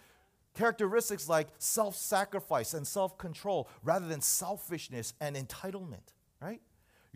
Characteristics 0.55 1.29
like 1.29 1.48
self 1.59 1.96
sacrifice 1.96 2.74
and 2.74 2.87
self 2.87 3.18
control 3.18 3.68
rather 3.83 4.07
than 4.07 4.20
selfishness 4.20 5.14
and 5.20 5.37
entitlement, 5.37 6.12
right? 6.40 6.61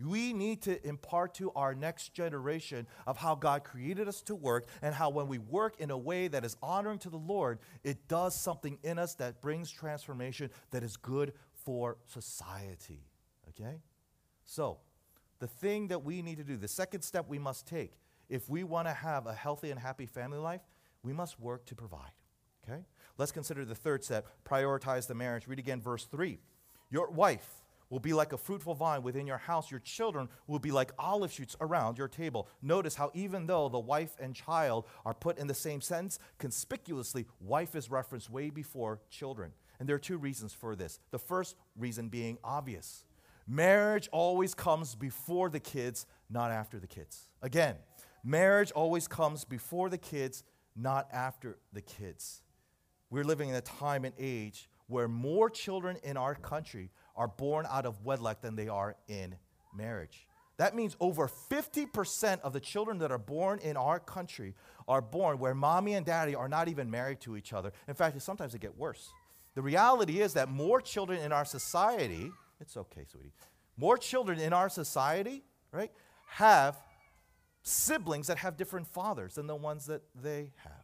We 0.03 0.31
need 0.31 0.61
to 0.61 0.85
impart 0.87 1.33
to 1.35 1.51
our 1.51 1.75
next 1.75 2.13
generation 2.13 2.87
of 3.05 3.17
how 3.17 3.35
God 3.35 3.65
created 3.65 4.07
us 4.07 4.21
to 4.23 4.35
work 4.35 4.67
and 4.81 4.95
how 4.95 5.09
when 5.09 5.27
we 5.27 5.39
work 5.39 5.75
in 5.79 5.91
a 5.91 5.97
way 5.97 6.29
that 6.29 6.45
is 6.45 6.55
honoring 6.61 6.99
to 6.99 7.09
the 7.09 7.17
Lord, 7.17 7.59
it 7.83 8.07
does 8.07 8.33
something 8.33 8.77
in 8.81 8.97
us 8.97 9.15
that 9.15 9.41
brings 9.41 9.69
transformation 9.69 10.51
that 10.71 10.83
is 10.83 10.95
good 10.95 11.33
for 11.53 11.97
society. 12.05 13.09
Okay? 13.49 13.81
So, 14.45 14.79
the 15.39 15.47
thing 15.47 15.87
that 15.87 16.03
we 16.03 16.21
need 16.21 16.37
to 16.37 16.43
do, 16.43 16.57
the 16.57 16.67
second 16.67 17.01
step 17.01 17.27
we 17.27 17.39
must 17.39 17.65
take, 17.65 17.93
if 18.29 18.49
we 18.49 18.63
want 18.63 18.87
to 18.87 18.93
have 18.93 19.25
a 19.25 19.33
healthy 19.33 19.71
and 19.71 19.79
happy 19.79 20.05
family 20.05 20.37
life, 20.37 20.61
we 21.03 21.13
must 21.13 21.39
work 21.39 21.65
to 21.65 21.75
provide. 21.75 22.11
Okay? 22.67 22.81
Let's 23.17 23.31
consider 23.31 23.65
the 23.65 23.75
third 23.75 24.03
step 24.03 24.27
prioritize 24.45 25.07
the 25.07 25.15
marriage. 25.15 25.47
Read 25.47 25.59
again 25.59 25.81
verse 25.81 26.05
3. 26.05 26.39
Your 26.91 27.09
wife 27.09 27.63
will 27.89 27.99
be 27.99 28.13
like 28.13 28.33
a 28.33 28.37
fruitful 28.37 28.75
vine 28.75 29.01
within 29.01 29.25
your 29.25 29.37
house. 29.37 29.71
Your 29.71 29.79
children 29.79 30.29
will 30.47 30.59
be 30.59 30.71
like 30.71 30.91
olive 30.99 31.31
shoots 31.31 31.55
around 31.59 31.97
your 31.97 32.07
table. 32.07 32.47
Notice 32.61 32.95
how, 32.95 33.11
even 33.13 33.47
though 33.47 33.67
the 33.67 33.79
wife 33.79 34.15
and 34.19 34.35
child 34.35 34.85
are 35.05 35.13
put 35.13 35.37
in 35.37 35.47
the 35.47 35.53
same 35.53 35.81
sentence, 35.81 36.19
conspicuously, 36.37 37.25
wife 37.39 37.75
is 37.75 37.89
referenced 37.89 38.29
way 38.29 38.49
before 38.49 38.99
children. 39.09 39.51
And 39.79 39.89
there 39.89 39.95
are 39.95 39.99
two 39.99 40.17
reasons 40.17 40.53
for 40.53 40.75
this. 40.75 40.99
The 41.11 41.19
first 41.19 41.55
reason 41.75 42.09
being 42.09 42.37
obvious 42.43 43.05
Marriage 43.51 44.07
always 44.11 44.53
comes 44.53 44.93
before 44.93 45.49
the 45.49 45.59
kids, 45.59 46.05
not 46.29 46.51
after 46.51 46.79
the 46.79 46.85
kids. 46.85 47.31
Again, 47.41 47.77
marriage 48.23 48.71
always 48.71 49.07
comes 49.07 49.43
before 49.43 49.89
the 49.89 49.97
kids, 49.97 50.43
not 50.75 51.07
after 51.11 51.57
the 51.73 51.81
kids. 51.81 52.43
We're 53.09 53.23
living 53.23 53.49
in 53.49 53.55
a 53.55 53.61
time 53.61 54.05
and 54.05 54.13
age 54.19 54.69
where 54.85 55.07
more 55.07 55.49
children 55.49 55.97
in 56.03 56.15
our 56.15 56.35
country 56.35 56.91
are 57.15 57.27
born 57.27 57.65
out 57.67 57.87
of 57.87 58.05
wedlock 58.05 58.41
than 58.41 58.55
they 58.55 58.67
are 58.67 58.95
in 59.07 59.35
marriage. 59.75 60.27
That 60.57 60.75
means 60.75 60.95
over 60.99 61.27
50% 61.27 62.41
of 62.41 62.53
the 62.53 62.59
children 62.59 62.99
that 62.99 63.11
are 63.11 63.17
born 63.17 63.57
in 63.59 63.77
our 63.77 63.99
country 63.99 64.53
are 64.87 65.01
born 65.01 65.39
where 65.39 65.55
mommy 65.55 65.95
and 65.95 66.05
daddy 66.05 66.35
are 66.35 66.49
not 66.49 66.67
even 66.67 66.91
married 66.91 67.19
to 67.21 67.35
each 67.35 67.51
other. 67.53 67.71
In 67.87 67.95
fact, 67.95 68.21
sometimes 68.21 68.53
it 68.53 68.61
get 68.61 68.77
worse. 68.77 69.09
The 69.55 69.61
reality 69.63 70.21
is 70.21 70.33
that 70.33 70.49
more 70.49 70.81
children 70.81 71.19
in 71.21 71.31
our 71.31 71.45
society, 71.45 72.31
it's 72.59 72.77
okay, 72.77 73.05
sweetie, 73.09 73.33
more 73.77 73.97
children 73.97 74.39
in 74.39 74.53
our 74.53 74.69
society, 74.69 75.43
right, 75.71 75.91
have 76.27 76.77
siblings 77.63 78.27
that 78.27 78.37
have 78.37 78.57
different 78.57 78.87
fathers 78.87 79.35
than 79.35 79.47
the 79.47 79.55
ones 79.55 79.85
that 79.87 80.01
they 80.15 80.51
have. 80.57 80.83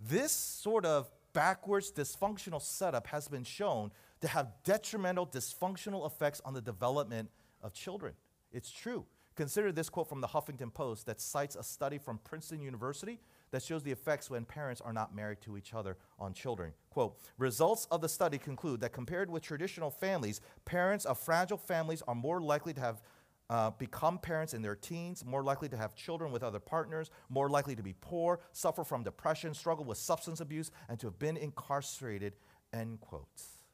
This 0.00 0.32
sort 0.32 0.84
of 0.84 1.10
backwards 1.32 1.92
dysfunctional 1.92 2.60
setup 2.60 3.06
has 3.08 3.28
been 3.28 3.44
shown 3.44 3.90
to 4.20 4.28
have 4.28 4.48
detrimental 4.64 5.26
dysfunctional 5.26 6.06
effects 6.06 6.40
on 6.44 6.54
the 6.54 6.60
development 6.60 7.30
of 7.62 7.72
children. 7.72 8.14
It's 8.52 8.70
true. 8.70 9.06
Consider 9.36 9.72
this 9.72 9.88
quote 9.88 10.08
from 10.08 10.20
the 10.20 10.28
Huffington 10.28 10.72
Post 10.72 11.06
that 11.06 11.20
cites 11.20 11.56
a 11.56 11.62
study 11.62 11.98
from 11.98 12.18
Princeton 12.18 12.60
University 12.60 13.18
that 13.52 13.62
shows 13.62 13.82
the 13.82 13.90
effects 13.90 14.30
when 14.30 14.44
parents 14.44 14.80
are 14.80 14.92
not 14.92 15.14
married 15.14 15.40
to 15.42 15.56
each 15.56 15.74
other 15.74 15.96
on 16.18 16.32
children. 16.32 16.72
Quote 16.90 17.18
Results 17.38 17.86
of 17.90 18.00
the 18.00 18.08
study 18.08 18.38
conclude 18.38 18.80
that 18.80 18.92
compared 18.92 19.30
with 19.30 19.42
traditional 19.42 19.90
families, 19.90 20.40
parents 20.64 21.04
of 21.04 21.18
fragile 21.18 21.58
families 21.58 22.02
are 22.06 22.14
more 22.14 22.40
likely 22.40 22.72
to 22.74 22.80
have 22.80 23.02
uh, 23.48 23.70
become 23.70 24.18
parents 24.18 24.54
in 24.54 24.62
their 24.62 24.76
teens, 24.76 25.24
more 25.24 25.42
likely 25.42 25.68
to 25.68 25.76
have 25.76 25.94
children 25.96 26.30
with 26.30 26.42
other 26.42 26.60
partners, 26.60 27.10
more 27.28 27.48
likely 27.48 27.74
to 27.74 27.82
be 27.82 27.94
poor, 28.00 28.38
suffer 28.52 28.84
from 28.84 29.02
depression, 29.02 29.54
struggle 29.54 29.84
with 29.84 29.98
substance 29.98 30.40
abuse, 30.40 30.70
and 30.88 31.00
to 31.00 31.06
have 31.08 31.18
been 31.18 31.36
incarcerated. 31.36 32.34
End 32.72 33.00
quotes. 33.00 33.64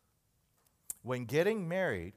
When 1.03 1.27
getting 1.27 1.69
married, 1.69 2.15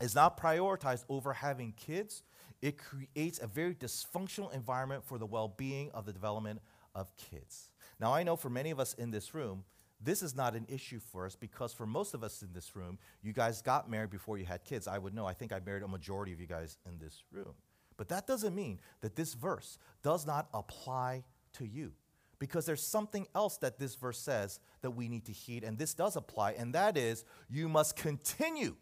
is 0.00 0.14
not 0.14 0.40
prioritized 0.40 1.04
over 1.08 1.32
having 1.34 1.72
kids, 1.72 2.22
it 2.62 2.78
creates 2.78 3.38
a 3.40 3.46
very 3.46 3.74
dysfunctional 3.74 4.52
environment 4.54 5.04
for 5.04 5.18
the 5.18 5.26
well 5.26 5.48
being 5.48 5.90
of 5.92 6.06
the 6.06 6.12
development 6.12 6.60
of 6.94 7.14
kids. 7.16 7.70
Now, 7.98 8.12
I 8.12 8.22
know 8.22 8.36
for 8.36 8.50
many 8.50 8.70
of 8.70 8.80
us 8.80 8.94
in 8.94 9.10
this 9.10 9.34
room, 9.34 9.64
this 10.02 10.22
is 10.22 10.34
not 10.34 10.54
an 10.54 10.66
issue 10.68 10.98
for 10.98 11.26
us 11.26 11.36
because 11.36 11.72
for 11.72 11.86
most 11.86 12.14
of 12.14 12.24
us 12.24 12.42
in 12.42 12.52
this 12.54 12.74
room, 12.74 12.98
you 13.22 13.32
guys 13.32 13.60
got 13.60 13.90
married 13.90 14.10
before 14.10 14.38
you 14.38 14.46
had 14.46 14.64
kids. 14.64 14.88
I 14.88 14.98
would 14.98 15.14
know. 15.14 15.26
I 15.26 15.34
think 15.34 15.52
I 15.52 15.60
married 15.64 15.82
a 15.82 15.88
majority 15.88 16.32
of 16.32 16.40
you 16.40 16.46
guys 16.46 16.78
in 16.86 16.98
this 16.98 17.22
room. 17.30 17.54
But 17.98 18.08
that 18.08 18.26
doesn't 18.26 18.54
mean 18.54 18.80
that 19.02 19.14
this 19.14 19.34
verse 19.34 19.78
does 20.02 20.26
not 20.26 20.48
apply 20.54 21.24
to 21.54 21.66
you 21.66 21.92
because 22.38 22.64
there's 22.64 22.82
something 22.82 23.26
else 23.34 23.58
that 23.58 23.78
this 23.78 23.94
verse 23.94 24.18
says 24.18 24.58
that 24.80 24.92
we 24.92 25.08
need 25.08 25.26
to 25.26 25.32
heed, 25.32 25.62
and 25.62 25.76
this 25.78 25.92
does 25.92 26.16
apply, 26.16 26.52
and 26.52 26.74
that 26.74 26.96
is 26.96 27.24
you 27.50 27.68
must 27.68 27.96
continue 27.96 28.74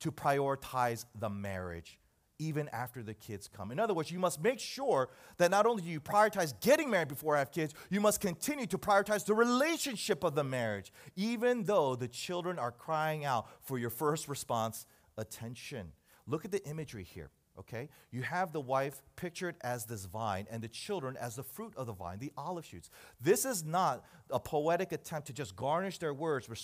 to 0.00 0.12
prioritize 0.12 1.06
the 1.18 1.30
marriage 1.30 1.98
even 2.38 2.68
after 2.72 3.02
the 3.02 3.14
kids 3.14 3.48
come. 3.48 3.70
In 3.70 3.80
other 3.80 3.94
words, 3.94 4.10
you 4.10 4.18
must 4.18 4.42
make 4.42 4.58
sure 4.58 5.08
that 5.38 5.50
not 5.50 5.66
only 5.66 5.82
do 5.82 5.88
you 5.88 6.00
prioritize 6.00 6.52
getting 6.60 6.90
married 6.90 7.08
before 7.08 7.36
I 7.36 7.40
have 7.40 7.52
kids, 7.52 7.74
you 7.90 8.00
must 8.00 8.20
continue 8.20 8.66
to 8.66 8.78
prioritize 8.78 9.24
the 9.24 9.34
relationship 9.34 10.24
of 10.24 10.34
the 10.34 10.44
marriage, 10.44 10.92
even 11.16 11.64
though 11.64 11.96
the 11.96 12.08
children 12.08 12.58
are 12.58 12.72
crying 12.72 13.24
out 13.24 13.46
for 13.62 13.78
your 13.78 13.90
first 13.90 14.28
response 14.28 14.86
attention. 15.16 15.92
Look 16.26 16.44
at 16.44 16.50
the 16.50 16.64
imagery 16.66 17.04
here 17.04 17.30
okay? 17.58 17.88
You 18.10 18.22
have 18.22 18.52
the 18.52 18.60
wife 18.60 19.02
pictured 19.16 19.56
as 19.62 19.84
this 19.84 20.04
vine 20.04 20.46
and 20.50 20.62
the 20.62 20.68
children 20.68 21.16
as 21.20 21.36
the 21.36 21.42
fruit 21.42 21.72
of 21.76 21.86
the 21.86 21.92
vine, 21.92 22.18
the 22.18 22.32
olive 22.36 22.64
shoots. 22.64 22.90
This 23.20 23.44
is 23.44 23.64
not 23.64 24.04
a 24.30 24.40
poetic 24.40 24.92
attempt 24.92 25.26
to 25.28 25.32
just 25.32 25.56
garnish 25.56 25.98
their 25.98 26.14
words 26.14 26.48
with 26.48 26.58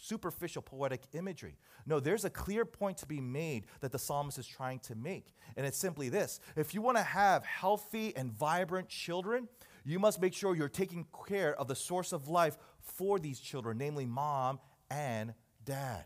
superficial 0.00 0.62
poetic 0.62 1.02
imagery. 1.12 1.56
No, 1.86 2.00
there's 2.00 2.24
a 2.24 2.30
clear 2.30 2.64
point 2.64 2.98
to 2.98 3.06
be 3.06 3.20
made 3.20 3.66
that 3.80 3.92
the 3.92 3.98
psalmist 3.98 4.38
is 4.38 4.46
trying 4.46 4.78
to 4.80 4.94
make. 4.94 5.34
And 5.56 5.66
it's 5.66 5.78
simply 5.78 6.08
this 6.08 6.40
if 6.56 6.74
you 6.74 6.82
want 6.82 6.96
to 6.96 7.02
have 7.02 7.44
healthy 7.44 8.14
and 8.16 8.32
vibrant 8.32 8.88
children, 8.88 9.48
you 9.84 9.98
must 9.98 10.20
make 10.20 10.32
sure 10.34 10.54
you're 10.54 10.68
taking 10.68 11.06
care 11.28 11.54
of 11.58 11.68
the 11.68 11.74
source 11.74 12.12
of 12.12 12.28
life 12.28 12.56
for 12.80 13.18
these 13.18 13.38
children, 13.38 13.78
namely 13.78 14.06
mom 14.06 14.58
and 14.90 15.34
dad. 15.64 16.04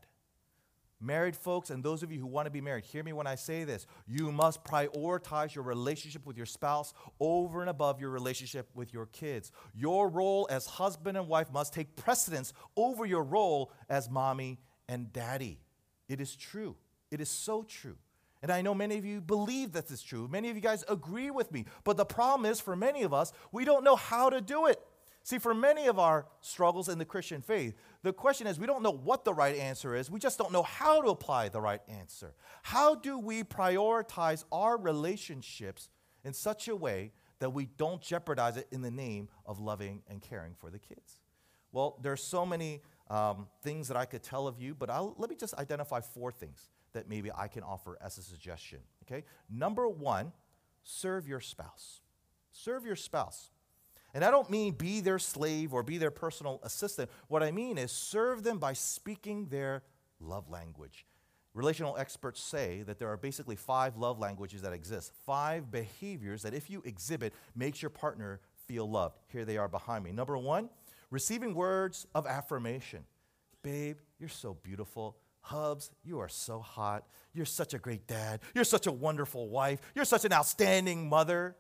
Married 1.00 1.36
folks, 1.36 1.70
and 1.70 1.84
those 1.84 2.02
of 2.02 2.10
you 2.10 2.18
who 2.18 2.26
want 2.26 2.46
to 2.46 2.50
be 2.50 2.60
married, 2.60 2.84
hear 2.84 3.04
me 3.04 3.12
when 3.12 3.26
I 3.26 3.36
say 3.36 3.62
this. 3.62 3.86
You 4.06 4.32
must 4.32 4.64
prioritize 4.64 5.54
your 5.54 5.62
relationship 5.62 6.26
with 6.26 6.36
your 6.36 6.46
spouse 6.46 6.92
over 7.20 7.60
and 7.60 7.70
above 7.70 8.00
your 8.00 8.10
relationship 8.10 8.68
with 8.74 8.92
your 8.92 9.06
kids. 9.06 9.52
Your 9.74 10.08
role 10.08 10.48
as 10.50 10.66
husband 10.66 11.16
and 11.16 11.28
wife 11.28 11.52
must 11.52 11.72
take 11.72 11.94
precedence 11.94 12.52
over 12.76 13.06
your 13.06 13.22
role 13.22 13.70
as 13.88 14.10
mommy 14.10 14.58
and 14.88 15.12
daddy. 15.12 15.60
It 16.08 16.20
is 16.20 16.34
true. 16.34 16.74
It 17.12 17.20
is 17.20 17.28
so 17.30 17.62
true. 17.62 17.96
And 18.42 18.50
I 18.50 18.60
know 18.62 18.74
many 18.74 18.98
of 18.98 19.04
you 19.04 19.20
believe 19.20 19.72
that 19.72 19.88
this 19.88 19.98
is 19.98 20.02
true. 20.02 20.28
Many 20.28 20.50
of 20.50 20.56
you 20.56 20.62
guys 20.62 20.84
agree 20.88 21.30
with 21.30 21.52
me. 21.52 21.64
But 21.84 21.96
the 21.96 22.04
problem 22.04 22.50
is, 22.50 22.60
for 22.60 22.76
many 22.76 23.02
of 23.02 23.12
us, 23.12 23.32
we 23.50 23.64
don't 23.64 23.84
know 23.84 23.96
how 23.96 24.30
to 24.30 24.40
do 24.40 24.66
it. 24.66 24.80
See, 25.28 25.36
for 25.36 25.52
many 25.52 25.88
of 25.88 25.98
our 25.98 26.26
struggles 26.40 26.88
in 26.88 26.96
the 26.96 27.04
Christian 27.04 27.42
faith, 27.42 27.74
the 28.02 28.14
question 28.14 28.46
is 28.46 28.58
we 28.58 28.66
don't 28.66 28.82
know 28.82 28.90
what 28.90 29.26
the 29.26 29.34
right 29.34 29.56
answer 29.56 29.94
is. 29.94 30.10
We 30.10 30.18
just 30.18 30.38
don't 30.38 30.52
know 30.52 30.62
how 30.62 31.02
to 31.02 31.10
apply 31.10 31.50
the 31.50 31.60
right 31.60 31.82
answer. 31.86 32.32
How 32.62 32.94
do 32.94 33.18
we 33.18 33.42
prioritize 33.42 34.46
our 34.50 34.78
relationships 34.78 35.90
in 36.24 36.32
such 36.32 36.66
a 36.66 36.74
way 36.74 37.12
that 37.40 37.50
we 37.50 37.66
don't 37.76 38.00
jeopardize 38.00 38.56
it 38.56 38.68
in 38.72 38.80
the 38.80 38.90
name 38.90 39.28
of 39.44 39.60
loving 39.60 40.00
and 40.08 40.22
caring 40.22 40.54
for 40.54 40.70
the 40.70 40.78
kids? 40.78 41.20
Well, 41.72 41.98
there's 42.00 42.22
so 42.22 42.46
many 42.46 42.80
um, 43.10 43.48
things 43.62 43.88
that 43.88 43.98
I 43.98 44.06
could 44.06 44.22
tell 44.22 44.46
of 44.46 44.58
you, 44.58 44.74
but 44.74 44.88
I'll, 44.88 45.14
let 45.18 45.28
me 45.28 45.36
just 45.36 45.52
identify 45.56 46.00
four 46.00 46.32
things 46.32 46.70
that 46.94 47.06
maybe 47.06 47.30
I 47.36 47.48
can 47.48 47.62
offer 47.64 47.98
as 48.00 48.16
a 48.16 48.22
suggestion. 48.22 48.78
Okay? 49.04 49.24
Number 49.50 49.90
one, 49.90 50.32
serve 50.84 51.28
your 51.28 51.40
spouse. 51.40 52.00
Serve 52.50 52.86
your 52.86 52.96
spouse. 52.96 53.50
And 54.14 54.24
I 54.24 54.30
don't 54.30 54.48
mean 54.50 54.74
be 54.74 55.00
their 55.00 55.18
slave 55.18 55.72
or 55.74 55.82
be 55.82 55.98
their 55.98 56.10
personal 56.10 56.60
assistant. 56.62 57.10
What 57.28 57.42
I 57.42 57.50
mean 57.50 57.78
is 57.78 57.92
serve 57.92 58.42
them 58.42 58.58
by 58.58 58.72
speaking 58.72 59.46
their 59.46 59.82
love 60.20 60.48
language. 60.48 61.04
Relational 61.54 61.96
experts 61.96 62.40
say 62.40 62.82
that 62.82 62.98
there 62.98 63.08
are 63.08 63.16
basically 63.16 63.56
five 63.56 63.96
love 63.96 64.18
languages 64.18 64.62
that 64.62 64.72
exist, 64.72 65.12
five 65.26 65.70
behaviors 65.70 66.42
that 66.42 66.54
if 66.54 66.70
you 66.70 66.82
exhibit 66.84 67.34
makes 67.56 67.82
your 67.82 67.90
partner 67.90 68.40
feel 68.66 68.88
loved. 68.88 69.18
Here 69.28 69.44
they 69.44 69.56
are 69.56 69.68
behind 69.68 70.04
me. 70.04 70.12
Number 70.12 70.38
1, 70.38 70.68
receiving 71.10 71.54
words 71.54 72.06
of 72.14 72.26
affirmation. 72.26 73.04
Babe, 73.62 73.96
you're 74.20 74.28
so 74.28 74.54
beautiful. 74.62 75.16
Hubs, 75.40 75.90
you 76.04 76.18
are 76.20 76.28
so 76.28 76.60
hot. 76.60 77.06
You're 77.32 77.46
such 77.46 77.74
a 77.74 77.78
great 77.78 78.06
dad. 78.06 78.40
You're 78.54 78.64
such 78.64 78.86
a 78.86 78.92
wonderful 78.92 79.48
wife. 79.48 79.80
You're 79.94 80.04
such 80.04 80.24
an 80.24 80.32
outstanding 80.32 81.08
mother. 81.08 81.56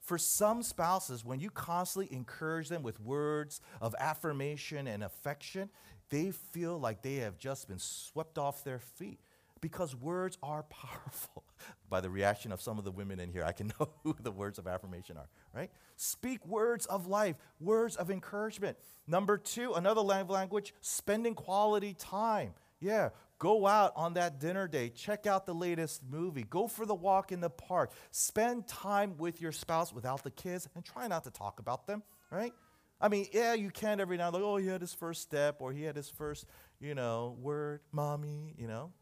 For 0.00 0.18
some 0.18 0.62
spouses, 0.62 1.24
when 1.24 1.40
you 1.40 1.50
constantly 1.50 2.14
encourage 2.14 2.68
them 2.68 2.82
with 2.82 3.00
words 3.00 3.60
of 3.80 3.94
affirmation 3.98 4.86
and 4.86 5.04
affection, 5.04 5.70
they 6.08 6.30
feel 6.30 6.78
like 6.78 7.02
they 7.02 7.16
have 7.16 7.38
just 7.38 7.68
been 7.68 7.78
swept 7.78 8.38
off 8.38 8.64
their 8.64 8.78
feet 8.80 9.20
because 9.60 9.94
words 9.94 10.38
are 10.42 10.62
powerful. 10.64 11.44
By 11.90 12.00
the 12.00 12.10
reaction 12.10 12.52
of 12.52 12.60
some 12.60 12.78
of 12.78 12.84
the 12.84 12.90
women 12.90 13.20
in 13.20 13.30
here, 13.30 13.44
I 13.44 13.52
can 13.52 13.68
know 13.80 13.90
who 14.02 14.16
the 14.20 14.32
words 14.32 14.58
of 14.58 14.66
affirmation 14.66 15.16
are, 15.16 15.28
right? 15.54 15.70
Speak 15.96 16.44
words 16.46 16.86
of 16.86 17.06
life, 17.06 17.36
words 17.60 17.96
of 17.96 18.10
encouragement. 18.10 18.78
Number 19.06 19.36
two, 19.36 19.74
another 19.74 20.00
language, 20.00 20.74
spending 20.80 21.34
quality 21.34 21.94
time. 21.94 22.54
Yeah, 22.80 23.10
Go 23.40 23.66
out 23.66 23.94
on 23.96 24.14
that 24.14 24.38
dinner 24.38 24.68
date, 24.68 24.94
check 24.94 25.26
out 25.26 25.46
the 25.46 25.54
latest 25.54 26.02
movie, 26.08 26.42
go 26.42 26.68
for 26.68 26.84
the 26.84 26.94
walk 26.94 27.32
in 27.32 27.40
the 27.40 27.48
park, 27.48 27.90
spend 28.10 28.68
time 28.68 29.16
with 29.16 29.40
your 29.40 29.50
spouse 29.50 29.94
without 29.94 30.22
the 30.22 30.30
kids, 30.30 30.68
and 30.74 30.84
try 30.84 31.08
not 31.08 31.24
to 31.24 31.30
talk 31.30 31.58
about 31.58 31.86
them, 31.86 32.02
right? 32.30 32.52
I 33.00 33.08
mean, 33.08 33.28
yeah, 33.32 33.54
you 33.54 33.70
can 33.70 33.98
every 33.98 34.18
now 34.18 34.26
and 34.26 34.34
then, 34.34 34.42
like, 34.42 34.50
oh, 34.50 34.56
he 34.58 34.66
had 34.66 34.82
his 34.82 34.92
first 34.92 35.22
step, 35.22 35.56
or 35.60 35.72
he 35.72 35.84
had 35.84 35.96
his 35.96 36.10
first, 36.10 36.44
you 36.80 36.94
know, 36.94 37.34
word, 37.40 37.80
mommy, 37.92 38.54
you 38.58 38.68
know. 38.68 38.92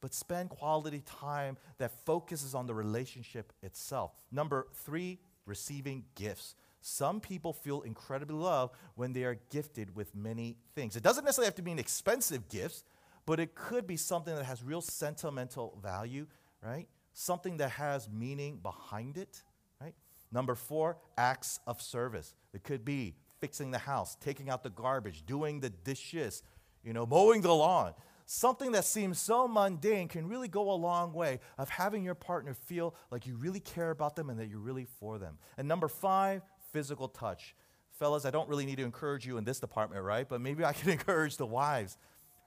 But 0.00 0.14
spend 0.14 0.50
quality 0.50 1.02
time 1.04 1.56
that 1.78 1.90
focuses 2.06 2.54
on 2.54 2.68
the 2.68 2.74
relationship 2.74 3.52
itself. 3.60 4.12
Number 4.30 4.68
three, 4.72 5.18
receiving 5.46 6.04
gifts. 6.14 6.54
Some 6.80 7.18
people 7.18 7.52
feel 7.52 7.82
incredibly 7.82 8.36
loved 8.36 8.76
when 8.94 9.12
they 9.12 9.24
are 9.24 9.40
gifted 9.50 9.96
with 9.96 10.14
many 10.14 10.58
things. 10.76 10.94
It 10.94 11.02
doesn't 11.02 11.24
necessarily 11.24 11.48
have 11.48 11.56
to 11.56 11.62
be 11.62 11.72
expensive 11.72 12.48
gifts 12.48 12.84
but 13.30 13.38
it 13.38 13.54
could 13.54 13.86
be 13.86 13.96
something 13.96 14.34
that 14.34 14.44
has 14.44 14.60
real 14.60 14.80
sentimental 14.80 15.78
value, 15.80 16.26
right? 16.64 16.88
Something 17.12 17.58
that 17.58 17.70
has 17.70 18.08
meaning 18.10 18.58
behind 18.60 19.16
it, 19.16 19.44
right? 19.80 19.94
Number 20.32 20.56
four, 20.56 20.96
acts 21.16 21.60
of 21.64 21.80
service. 21.80 22.34
It 22.52 22.64
could 22.64 22.84
be 22.84 23.14
fixing 23.40 23.70
the 23.70 23.78
house, 23.78 24.16
taking 24.16 24.50
out 24.50 24.64
the 24.64 24.70
garbage, 24.70 25.24
doing 25.26 25.60
the 25.60 25.70
dishes, 25.70 26.42
you 26.82 26.92
know, 26.92 27.06
mowing 27.06 27.40
the 27.40 27.54
lawn. 27.54 27.94
Something 28.26 28.72
that 28.72 28.84
seems 28.84 29.20
so 29.20 29.46
mundane 29.46 30.08
can 30.08 30.26
really 30.26 30.48
go 30.48 30.68
a 30.68 30.74
long 30.74 31.12
way 31.12 31.38
of 31.56 31.68
having 31.68 32.02
your 32.02 32.16
partner 32.16 32.52
feel 32.52 32.96
like 33.12 33.28
you 33.28 33.36
really 33.36 33.60
care 33.60 33.92
about 33.92 34.16
them 34.16 34.28
and 34.28 34.40
that 34.40 34.48
you're 34.48 34.58
really 34.58 34.88
for 34.98 35.20
them. 35.20 35.38
And 35.56 35.68
number 35.68 35.86
five, 35.86 36.42
physical 36.72 37.06
touch. 37.06 37.54
Fellas, 37.92 38.24
I 38.24 38.32
don't 38.32 38.48
really 38.48 38.66
need 38.66 38.78
to 38.78 38.84
encourage 38.84 39.24
you 39.24 39.36
in 39.36 39.44
this 39.44 39.60
department, 39.60 40.02
right? 40.02 40.28
But 40.28 40.40
maybe 40.40 40.64
I 40.64 40.72
can 40.72 40.90
encourage 40.98 41.36
the 41.36 41.46
wives. 41.46 41.96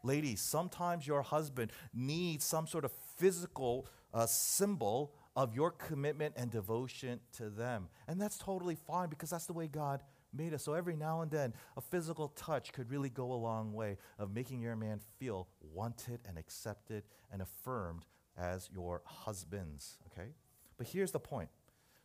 Ladies, 0.03 0.41
sometimes 0.41 1.07
your 1.07 1.21
husband 1.21 1.71
needs 1.93 2.43
some 2.43 2.67
sort 2.67 2.83
of 2.83 2.91
physical 3.17 3.87
uh, 4.13 4.25
symbol 4.25 5.13
of 5.35 5.55
your 5.55 5.71
commitment 5.71 6.33
and 6.37 6.51
devotion 6.51 7.19
to 7.37 7.49
them. 7.49 7.87
And 8.07 8.21
that's 8.21 8.37
totally 8.37 8.75
fine 8.75 9.09
because 9.09 9.29
that's 9.29 9.45
the 9.45 9.53
way 9.53 9.67
God 9.67 10.03
made 10.33 10.53
us. 10.53 10.63
So 10.63 10.73
every 10.73 10.95
now 10.95 11.21
and 11.21 11.31
then, 11.31 11.53
a 11.77 11.81
physical 11.81 12.27
touch 12.29 12.73
could 12.73 12.91
really 12.91 13.09
go 13.09 13.31
a 13.31 13.35
long 13.35 13.73
way 13.73 13.97
of 14.19 14.33
making 14.33 14.61
your 14.61 14.75
man 14.75 14.99
feel 15.19 15.47
wanted 15.61 16.19
and 16.27 16.37
accepted 16.37 17.03
and 17.31 17.41
affirmed 17.41 18.05
as 18.37 18.69
your 18.73 19.01
husbands, 19.05 19.97
okay? 20.07 20.29
But 20.77 20.87
here's 20.87 21.11
the 21.11 21.19
point 21.19 21.49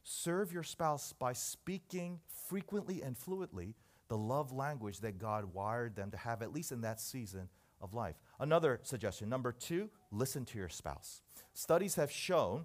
serve 0.04 0.52
your 0.52 0.62
spouse 0.62 1.12
by 1.12 1.32
speaking 1.32 2.20
frequently 2.48 3.02
and 3.02 3.16
fluently 3.16 3.74
the 4.08 4.16
love 4.16 4.52
language 4.52 5.00
that 5.00 5.18
God 5.18 5.52
wired 5.52 5.96
them 5.96 6.11
to 6.12 6.16
have, 6.16 6.40
at 6.40 6.52
least 6.52 6.72
in 6.72 6.80
that 6.82 7.00
season 7.00 7.48
of 7.80 7.94
life. 7.94 8.16
Another 8.40 8.80
suggestion 8.82 9.28
number 9.28 9.52
two, 9.52 9.90
listen 10.10 10.44
to 10.46 10.58
your 10.58 10.68
spouse. 10.68 11.22
Studies 11.54 11.94
have 11.96 12.10
shown 12.10 12.64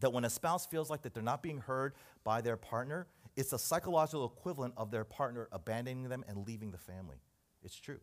that 0.00 0.12
when 0.12 0.24
a 0.24 0.30
spouse 0.30 0.66
feels 0.66 0.90
like 0.90 1.02
that 1.02 1.14
they're 1.14 1.22
not 1.22 1.42
being 1.42 1.58
heard 1.58 1.94
by 2.24 2.40
their 2.40 2.56
partner, 2.56 3.06
it's 3.36 3.52
a 3.52 3.58
psychological 3.58 4.26
equivalent 4.26 4.74
of 4.76 4.90
their 4.90 5.04
partner 5.04 5.48
abandoning 5.52 6.08
them 6.08 6.24
and 6.28 6.46
leaving 6.46 6.70
the 6.70 6.78
family. 6.78 7.16
It's 7.62 7.78
true. 7.78 8.00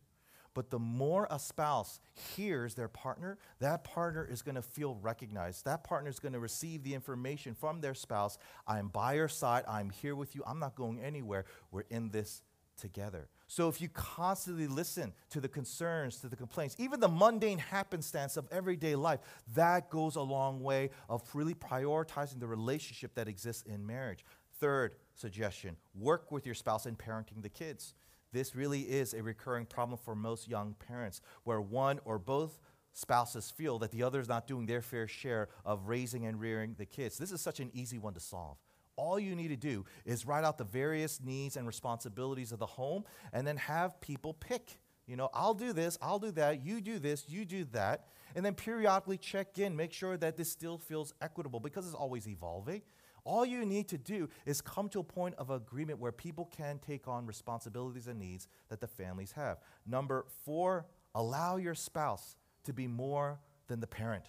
But 0.54 0.70
the 0.70 0.80
more 0.80 1.28
a 1.30 1.38
spouse 1.38 2.00
hears 2.14 2.76
their 2.76 2.88
partner, 2.88 3.38
that 3.60 3.84
partner 3.84 4.26
is 4.26 4.42
going 4.42 4.56
to 4.56 4.62
feel 4.62 4.96
recognized. 4.96 5.66
That 5.66 5.84
partner 5.84 6.10
is 6.10 6.20
going 6.20 6.32
to 6.32 6.40
receive 6.40 6.84
the 6.84 6.94
information 6.94 7.54
from 7.54 7.82
their 7.82 7.94
spouse 7.94 8.38
I'm 8.66 8.88
by 8.88 9.16
your 9.16 9.28
side, 9.28 9.66
I'm 9.68 9.90
here 9.90 10.16
with 10.16 10.34
you, 10.34 10.44
I'm 10.48 10.60
not 10.60 10.76
going 10.76 11.02
anywhere, 11.02 11.44
we're 11.72 11.84
in 11.90 12.10
this 12.10 12.42
together. 12.78 13.28
So 13.48 13.70
if 13.70 13.80
you 13.80 13.90
constantly 13.90 14.68
listen 14.68 15.14
to 15.30 15.40
the 15.40 15.48
concerns, 15.48 16.18
to 16.22 16.28
the 16.28 16.36
complaints, 16.36 16.76
even 16.80 17.00
the 17.00 17.08
mundane 17.08 17.60
happenstance 17.60 18.38
of 18.38 18.48
everyday 18.52 18.96
life, 18.96 19.20
that 19.54 19.90
goes 19.90 20.16
a 20.16 20.22
long 20.22 20.62
way 20.62 20.90
of 21.10 21.22
really 21.34 21.54
prioritizing 21.54 22.40
the 22.40 22.48
relationship 22.48 23.14
that 23.16 23.28
exists 23.28 23.64
in 23.64 23.86
marriage. 23.86 24.26
Third 24.60 24.96
suggestion 25.14 25.78
work 25.94 26.32
with 26.32 26.46
your 26.46 26.56
spouse 26.56 26.86
in 26.86 26.96
parenting 26.96 27.42
the 27.42 27.50
kids. 27.50 27.94
This 28.32 28.56
really 28.56 28.82
is 28.82 29.14
a 29.14 29.22
recurring 29.24 29.66
problem 29.66 30.00
for 30.04 30.16
most 30.16 30.48
young 30.48 30.76
parents, 30.88 31.22
where 31.44 31.62
one 31.62 32.00
or 32.04 32.20
both 32.20 32.60
spouses 32.94 33.52
feel 33.52 33.78
that 33.80 33.92
the 33.92 34.04
other 34.04 34.20
is 34.20 34.28
not 34.28 34.48
doing 34.48 34.66
their 34.66 34.82
fair 34.82 35.08
share 35.08 35.50
of 35.66 35.88
raising 35.88 36.26
and 36.26 36.40
rearing 36.40 36.76
the 36.78 36.86
kids. 36.86 37.18
This 37.18 37.32
is 37.32 37.42
such 37.42 37.60
an 37.60 37.70
easy 37.74 37.98
one 37.98 38.14
to 38.14 38.20
solve. 38.20 38.58
All 38.98 39.20
you 39.20 39.36
need 39.36 39.50
to 39.50 39.58
do 39.58 39.86
is 40.06 40.26
write 40.26 40.44
out 40.44 40.58
the 40.58 40.64
various 40.64 41.22
needs 41.22 41.58
and 41.58 41.68
responsibilities 41.68 42.52
of 42.52 42.60
the 42.60 42.66
home 42.66 43.04
and 43.34 43.46
then 43.46 43.58
have 43.58 44.00
people 44.02 44.34
pick. 44.34 44.80
You 45.08 45.16
know, 45.16 45.30
I'll 45.34 45.54
do 45.54 45.74
this, 45.74 45.98
I'll 46.02 46.20
do 46.20 46.32
that, 46.32 46.66
you 46.66 46.82
do 46.82 46.98
this, 46.98 47.26
you 47.28 47.46
do 47.46 47.66
that. 47.66 48.08
And 48.36 48.46
then 48.46 48.56
periodically 48.56 49.18
check 49.18 49.60
in, 49.60 49.76
make 49.76 49.94
sure 49.94 50.18
that 50.18 50.36
this 50.36 50.52
still 50.52 50.78
feels 50.78 51.14
equitable 51.22 51.60
because 51.60 51.86
it's 51.86 51.96
always 51.96 52.28
evolving. 52.28 52.82
All 53.24 53.46
you 53.46 53.66
need 53.66 53.88
to 53.90 53.98
do 53.98 54.30
is 54.46 54.62
come 54.62 54.88
to 54.90 55.00
a 55.00 55.04
point 55.04 55.36
of 55.36 55.50
agreement 55.50 56.00
where 56.00 56.12
people 56.12 56.46
can 56.46 56.80
take 56.80 57.08
on 57.08 57.26
responsibilities 57.26 58.08
and 58.08 58.20
needs 58.20 58.48
that 58.70 58.80
the 58.80 58.88
families 58.88 59.32
have. 59.32 59.58
Number 59.86 60.26
four, 60.44 60.86
allow 61.16 61.58
your 61.58 61.74
spouse 61.74 62.36
to 62.66 62.74
be 62.74 62.88
more 62.88 63.40
than 63.68 63.80
the 63.80 63.88
parent. 63.88 64.26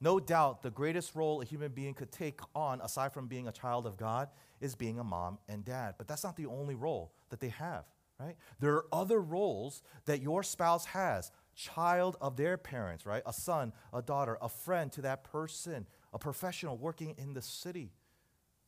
No 0.00 0.20
doubt, 0.20 0.62
the 0.62 0.70
greatest 0.70 1.14
role 1.16 1.42
a 1.42 1.44
human 1.44 1.72
being 1.72 1.94
could 1.94 2.12
take 2.12 2.40
on, 2.54 2.80
aside 2.80 3.12
from 3.12 3.26
being 3.26 3.48
a 3.48 3.52
child 3.52 3.86
of 3.86 3.96
God, 3.96 4.28
is 4.60 4.74
being 4.74 4.98
a 4.98 5.04
mom 5.04 5.38
and 5.48 5.64
dad. 5.64 5.94
But 5.98 6.06
that's 6.06 6.22
not 6.22 6.36
the 6.36 6.46
only 6.46 6.74
role 6.74 7.12
that 7.30 7.40
they 7.40 7.48
have, 7.48 7.84
right? 8.20 8.36
There 8.60 8.74
are 8.74 8.86
other 8.92 9.20
roles 9.20 9.82
that 10.06 10.22
your 10.22 10.42
spouse 10.42 10.84
has 10.86 11.32
child 11.56 12.16
of 12.20 12.36
their 12.36 12.56
parents, 12.56 13.04
right? 13.04 13.22
A 13.26 13.32
son, 13.32 13.72
a 13.92 14.00
daughter, 14.00 14.38
a 14.40 14.48
friend 14.48 14.92
to 14.92 15.02
that 15.02 15.24
person, 15.24 15.86
a 16.12 16.18
professional 16.18 16.76
working 16.76 17.16
in 17.18 17.34
the 17.34 17.42
city. 17.42 17.90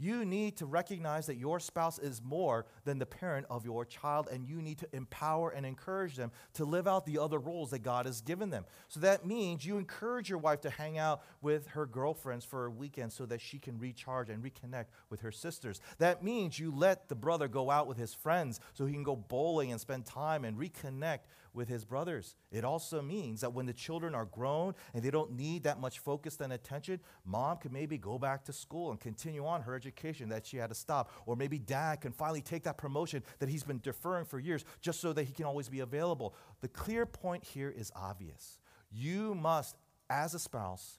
You 0.00 0.24
need 0.24 0.56
to 0.56 0.66
recognize 0.66 1.26
that 1.26 1.36
your 1.36 1.60
spouse 1.60 1.98
is 1.98 2.22
more 2.22 2.64
than 2.84 2.98
the 2.98 3.04
parent 3.04 3.46
of 3.50 3.66
your 3.66 3.84
child, 3.84 4.28
and 4.32 4.48
you 4.48 4.62
need 4.62 4.78
to 4.78 4.88
empower 4.94 5.50
and 5.50 5.66
encourage 5.66 6.16
them 6.16 6.32
to 6.54 6.64
live 6.64 6.88
out 6.88 7.04
the 7.04 7.18
other 7.18 7.38
roles 7.38 7.70
that 7.70 7.80
God 7.80 8.06
has 8.06 8.22
given 8.22 8.48
them. 8.48 8.64
So 8.88 9.00
that 9.00 9.26
means 9.26 9.66
you 9.66 9.76
encourage 9.76 10.30
your 10.30 10.38
wife 10.38 10.62
to 10.62 10.70
hang 10.70 10.96
out 10.96 11.22
with 11.42 11.66
her 11.68 11.84
girlfriends 11.84 12.46
for 12.46 12.64
a 12.64 12.70
weekend 12.70 13.12
so 13.12 13.26
that 13.26 13.42
she 13.42 13.58
can 13.58 13.78
recharge 13.78 14.30
and 14.30 14.42
reconnect 14.42 14.86
with 15.10 15.20
her 15.20 15.30
sisters. 15.30 15.82
That 15.98 16.24
means 16.24 16.58
you 16.58 16.72
let 16.74 17.10
the 17.10 17.14
brother 17.14 17.46
go 17.46 17.70
out 17.70 17.86
with 17.86 17.98
his 17.98 18.14
friends 18.14 18.58
so 18.72 18.86
he 18.86 18.94
can 18.94 19.02
go 19.02 19.16
bowling 19.16 19.70
and 19.70 19.78
spend 19.78 20.06
time 20.06 20.46
and 20.46 20.56
reconnect 20.56 21.20
with 21.54 21.68
his 21.68 21.84
brothers. 21.84 22.36
It 22.50 22.64
also 22.64 23.02
means 23.02 23.40
that 23.40 23.52
when 23.52 23.66
the 23.66 23.72
children 23.72 24.14
are 24.14 24.24
grown 24.24 24.74
and 24.94 25.02
they 25.02 25.10
don't 25.10 25.32
need 25.32 25.64
that 25.64 25.80
much 25.80 25.98
focus 25.98 26.38
and 26.40 26.52
attention, 26.52 27.00
mom 27.24 27.58
can 27.58 27.72
maybe 27.72 27.98
go 27.98 28.18
back 28.18 28.44
to 28.44 28.52
school 28.52 28.90
and 28.90 29.00
continue 29.00 29.44
on 29.44 29.62
her 29.62 29.74
education 29.74 30.28
that 30.30 30.46
she 30.46 30.56
had 30.56 30.68
to 30.68 30.74
stop. 30.74 31.10
Or 31.26 31.36
maybe 31.36 31.58
dad 31.58 32.00
can 32.00 32.12
finally 32.12 32.42
take 32.42 32.64
that 32.64 32.78
promotion 32.78 33.22
that 33.38 33.48
he's 33.48 33.64
been 33.64 33.80
deferring 33.80 34.24
for 34.24 34.38
years 34.38 34.64
just 34.80 35.00
so 35.00 35.12
that 35.12 35.24
he 35.24 35.32
can 35.32 35.44
always 35.44 35.68
be 35.68 35.80
available. 35.80 36.34
The 36.60 36.68
clear 36.68 37.06
point 37.06 37.44
here 37.44 37.70
is 37.70 37.90
obvious. 37.94 38.58
You 38.90 39.34
must, 39.34 39.76
as 40.08 40.34
a 40.34 40.38
spouse, 40.38 40.98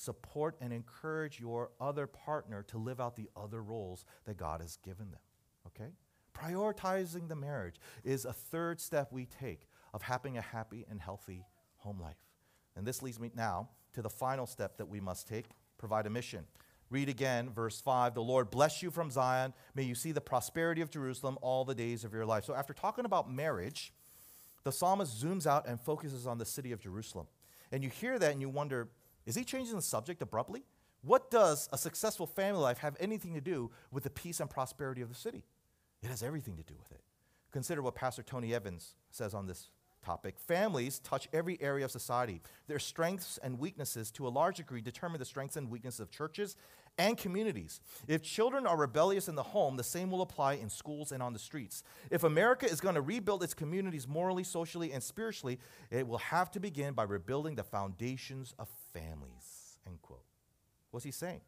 support 0.00 0.56
and 0.60 0.72
encourage 0.72 1.38
your 1.38 1.70
other 1.80 2.06
partner 2.06 2.62
to 2.68 2.78
live 2.78 3.00
out 3.00 3.16
the 3.16 3.28
other 3.36 3.62
roles 3.62 4.04
that 4.24 4.36
God 4.36 4.60
has 4.60 4.76
given 4.76 5.10
them. 5.10 5.20
Okay? 5.66 5.90
Prioritizing 6.34 7.28
the 7.28 7.36
marriage 7.36 7.76
is 8.02 8.24
a 8.24 8.32
third 8.32 8.80
step 8.80 9.12
we 9.12 9.26
take 9.26 9.68
of 9.92 10.02
having 10.02 10.38
a 10.38 10.42
happy 10.42 10.86
and 10.90 11.00
healthy 11.00 11.44
home 11.78 12.00
life. 12.00 12.24
And 12.76 12.86
this 12.86 13.02
leads 13.02 13.18
me 13.18 13.30
now 13.34 13.68
to 13.94 14.02
the 14.02 14.10
final 14.10 14.46
step 14.46 14.76
that 14.78 14.88
we 14.88 15.00
must 15.00 15.28
take 15.28 15.46
provide 15.78 16.06
a 16.06 16.10
mission. 16.10 16.44
Read 16.90 17.08
again, 17.08 17.50
verse 17.50 17.80
5 17.80 18.14
The 18.14 18.22
Lord 18.22 18.50
bless 18.50 18.82
you 18.82 18.90
from 18.90 19.10
Zion. 19.10 19.54
May 19.74 19.84
you 19.84 19.94
see 19.94 20.12
the 20.12 20.20
prosperity 20.20 20.80
of 20.80 20.90
Jerusalem 20.90 21.38
all 21.40 21.64
the 21.64 21.74
days 21.74 22.04
of 22.04 22.12
your 22.12 22.26
life. 22.26 22.44
So, 22.44 22.54
after 22.54 22.74
talking 22.74 23.04
about 23.04 23.30
marriage, 23.30 23.92
the 24.64 24.72
psalmist 24.72 25.22
zooms 25.22 25.46
out 25.46 25.66
and 25.66 25.80
focuses 25.80 26.26
on 26.26 26.38
the 26.38 26.44
city 26.44 26.72
of 26.72 26.80
Jerusalem. 26.80 27.26
And 27.72 27.82
you 27.82 27.90
hear 27.90 28.18
that 28.18 28.32
and 28.32 28.40
you 28.40 28.48
wonder 28.48 28.88
is 29.26 29.36
he 29.36 29.44
changing 29.44 29.76
the 29.76 29.82
subject 29.82 30.22
abruptly? 30.22 30.64
What 31.02 31.30
does 31.30 31.68
a 31.72 31.78
successful 31.78 32.26
family 32.26 32.60
life 32.60 32.78
have 32.78 32.96
anything 33.00 33.34
to 33.34 33.40
do 33.40 33.70
with 33.90 34.04
the 34.04 34.10
peace 34.10 34.40
and 34.40 34.50
prosperity 34.50 35.00
of 35.02 35.08
the 35.08 35.14
city? 35.14 35.44
It 36.02 36.08
has 36.08 36.22
everything 36.22 36.56
to 36.56 36.62
do 36.62 36.74
with 36.78 36.90
it. 36.90 37.00
Consider 37.52 37.82
what 37.82 37.94
Pastor 37.94 38.22
Tony 38.22 38.54
Evans 38.54 38.94
says 39.10 39.34
on 39.34 39.46
this 39.46 39.70
topic. 40.02 40.38
Families 40.38 40.98
touch 40.98 41.28
every 41.32 41.60
area 41.60 41.84
of 41.84 41.90
society. 41.90 42.40
Their 42.66 42.78
strengths 42.78 43.38
and 43.42 43.58
weaknesses, 43.58 44.10
to 44.12 44.26
a 44.26 44.30
large 44.30 44.56
degree, 44.56 44.80
determine 44.80 45.18
the 45.18 45.24
strengths 45.24 45.56
and 45.56 45.70
weaknesses 45.70 46.00
of 46.00 46.10
churches 46.10 46.56
and 46.98 47.16
communities. 47.16 47.80
If 48.08 48.22
children 48.22 48.66
are 48.66 48.76
rebellious 48.76 49.28
in 49.28 49.34
the 49.34 49.42
home, 49.42 49.76
the 49.76 49.84
same 49.84 50.10
will 50.10 50.22
apply 50.22 50.54
in 50.54 50.68
schools 50.68 51.12
and 51.12 51.22
on 51.22 51.32
the 51.32 51.38
streets. 51.38 51.82
If 52.10 52.24
America 52.24 52.66
is 52.66 52.80
going 52.80 52.94
to 52.96 53.00
rebuild 53.00 53.42
its 53.42 53.54
communities 53.54 54.06
morally, 54.06 54.44
socially, 54.44 54.92
and 54.92 55.02
spiritually, 55.02 55.58
it 55.90 56.06
will 56.06 56.18
have 56.18 56.50
to 56.52 56.60
begin 56.60 56.94
by 56.94 57.04
rebuilding 57.04 57.54
the 57.54 57.62
foundations 57.64 58.54
of 58.58 58.68
families. 58.92 59.78
End 59.86 60.02
quote. 60.02 60.24
What's 60.90 61.04
he 61.04 61.12
saying? 61.12 61.40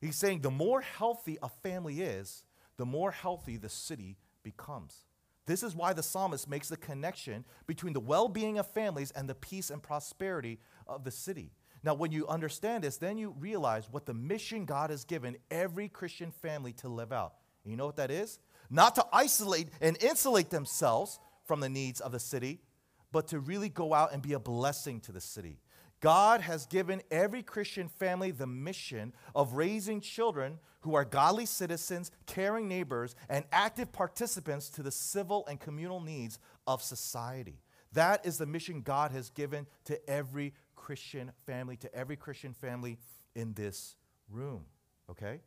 He's 0.00 0.16
saying 0.16 0.42
the 0.42 0.50
more 0.50 0.80
healthy 0.80 1.38
a 1.42 1.48
family 1.48 2.02
is, 2.02 2.44
the 2.76 2.86
more 2.86 3.10
healthy 3.10 3.56
the 3.56 3.68
city 3.68 4.16
becomes. 4.44 5.07
This 5.48 5.62
is 5.62 5.74
why 5.74 5.94
the 5.94 6.02
psalmist 6.02 6.46
makes 6.46 6.68
the 6.68 6.76
connection 6.76 7.42
between 7.66 7.94
the 7.94 8.00
well 8.00 8.28
being 8.28 8.58
of 8.58 8.66
families 8.66 9.10
and 9.12 9.26
the 9.26 9.34
peace 9.34 9.70
and 9.70 9.82
prosperity 9.82 10.60
of 10.86 11.04
the 11.04 11.10
city. 11.10 11.52
Now, 11.82 11.94
when 11.94 12.12
you 12.12 12.28
understand 12.28 12.84
this, 12.84 12.98
then 12.98 13.16
you 13.16 13.34
realize 13.38 13.88
what 13.90 14.04
the 14.04 14.12
mission 14.12 14.66
God 14.66 14.90
has 14.90 15.04
given 15.04 15.38
every 15.50 15.88
Christian 15.88 16.32
family 16.32 16.74
to 16.74 16.88
live 16.90 17.12
out. 17.12 17.32
You 17.64 17.76
know 17.76 17.86
what 17.86 17.96
that 17.96 18.10
is? 18.10 18.38
Not 18.68 18.94
to 18.96 19.06
isolate 19.10 19.70
and 19.80 19.96
insulate 20.02 20.50
themselves 20.50 21.18
from 21.46 21.60
the 21.60 21.70
needs 21.70 22.02
of 22.02 22.12
the 22.12 22.20
city, 22.20 22.60
but 23.10 23.28
to 23.28 23.40
really 23.40 23.70
go 23.70 23.94
out 23.94 24.12
and 24.12 24.20
be 24.20 24.34
a 24.34 24.38
blessing 24.38 25.00
to 25.00 25.12
the 25.12 25.20
city. 25.20 25.60
God 26.00 26.40
has 26.42 26.66
given 26.66 27.02
every 27.10 27.42
Christian 27.42 27.88
family 27.88 28.30
the 28.30 28.46
mission 28.46 29.12
of 29.34 29.54
raising 29.54 30.00
children 30.00 30.58
who 30.80 30.94
are 30.94 31.04
godly 31.04 31.46
citizens, 31.46 32.10
caring 32.26 32.68
neighbors, 32.68 33.16
and 33.28 33.44
active 33.50 33.92
participants 33.92 34.68
to 34.70 34.82
the 34.82 34.92
civil 34.92 35.44
and 35.48 35.58
communal 35.58 36.00
needs 36.00 36.38
of 36.66 36.82
society. 36.82 37.60
That 37.92 38.24
is 38.24 38.38
the 38.38 38.46
mission 38.46 38.82
God 38.82 39.10
has 39.12 39.30
given 39.30 39.66
to 39.86 39.98
every 40.08 40.54
Christian 40.76 41.32
family, 41.46 41.76
to 41.78 41.92
every 41.94 42.16
Christian 42.16 42.52
family 42.52 42.98
in 43.34 43.54
this 43.54 43.96
room, 44.30 44.66
okay? 45.10 45.40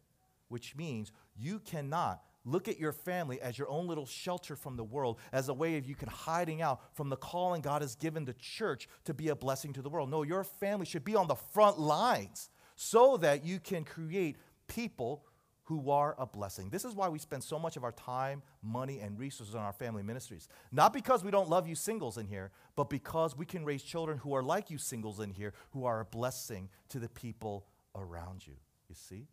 Which 0.50 0.76
means 0.76 1.12
you 1.38 1.60
cannot 1.60 2.22
look 2.46 2.68
at 2.68 2.80
your 2.80 2.92
family 2.92 3.42
as 3.42 3.58
your 3.58 3.70
own 3.70 3.88
little 3.88 4.06
shelter 4.06 4.56
from 4.56 4.76
the 4.76 4.84
world, 4.84 5.20
as 5.32 5.50
a 5.50 5.54
way 5.54 5.78
of 5.78 5.86
you 5.86 5.96
can 5.96 6.10
hiding 6.10 6.62
out 6.62 6.82
from 6.96 7.10
the 7.10 7.18
calling 7.18 7.62
God 7.62 7.82
has 7.82 7.96
given 7.96 8.26
the 8.26 8.34
church 8.34 8.88
to 9.06 9.14
be 9.14 9.30
a 9.30 9.36
blessing 9.36 9.74
to 9.74 9.82
the 9.82 9.90
world. 9.90 10.10
No, 10.10 10.24
your 10.24 10.44
family 10.44 10.86
should 10.86 11.06
be 11.06 11.16
on 11.16 11.28
the 11.28 11.36
front 11.36 11.80
lines 11.80 12.50
so 12.76 13.18
that 13.18 13.46
you 13.46 13.60
can 13.60 13.84
create 13.84 14.38
people 14.68 15.24
who 15.66 15.90
are 15.90 16.16
a 16.18 16.26
blessing. 16.26 16.70
This 16.70 16.84
is 16.84 16.96
why 16.96 17.08
we 17.08 17.20
spend 17.20 17.44
so 17.44 17.58
much 17.58 17.78
of 17.78 17.84
our 17.84 17.94
time, 17.94 18.42
money, 18.62 19.00
and 19.00 19.18
resources 19.18 19.56
on 19.56 19.62
our 19.62 19.72
family 19.72 20.04
ministries. 20.04 20.50
Not 20.72 20.92
because 20.92 21.24
we 21.24 21.32
don't 21.32 21.50
love 21.50 21.68
you 21.68 21.76
singles 21.76 22.18
in 22.18 22.26
here, 22.26 22.52
but 22.76 22.90
because 22.90 23.38
we 23.38 23.46
can 23.46 23.64
raise 23.64 23.84
children 23.84 24.18
who 24.18 24.34
are 24.34 24.44
like 24.44 24.70
you 24.70 24.78
singles 24.78 25.20
in 25.20 25.30
here, 25.30 25.54
who 25.72 25.86
are 25.86 26.02
a 26.02 26.06
blessing 26.06 26.70
to 26.90 27.00
the 27.00 27.08
people 27.08 27.68
around 27.96 28.46
you. 28.46 28.56
You 28.90 28.96
see? 28.96 29.28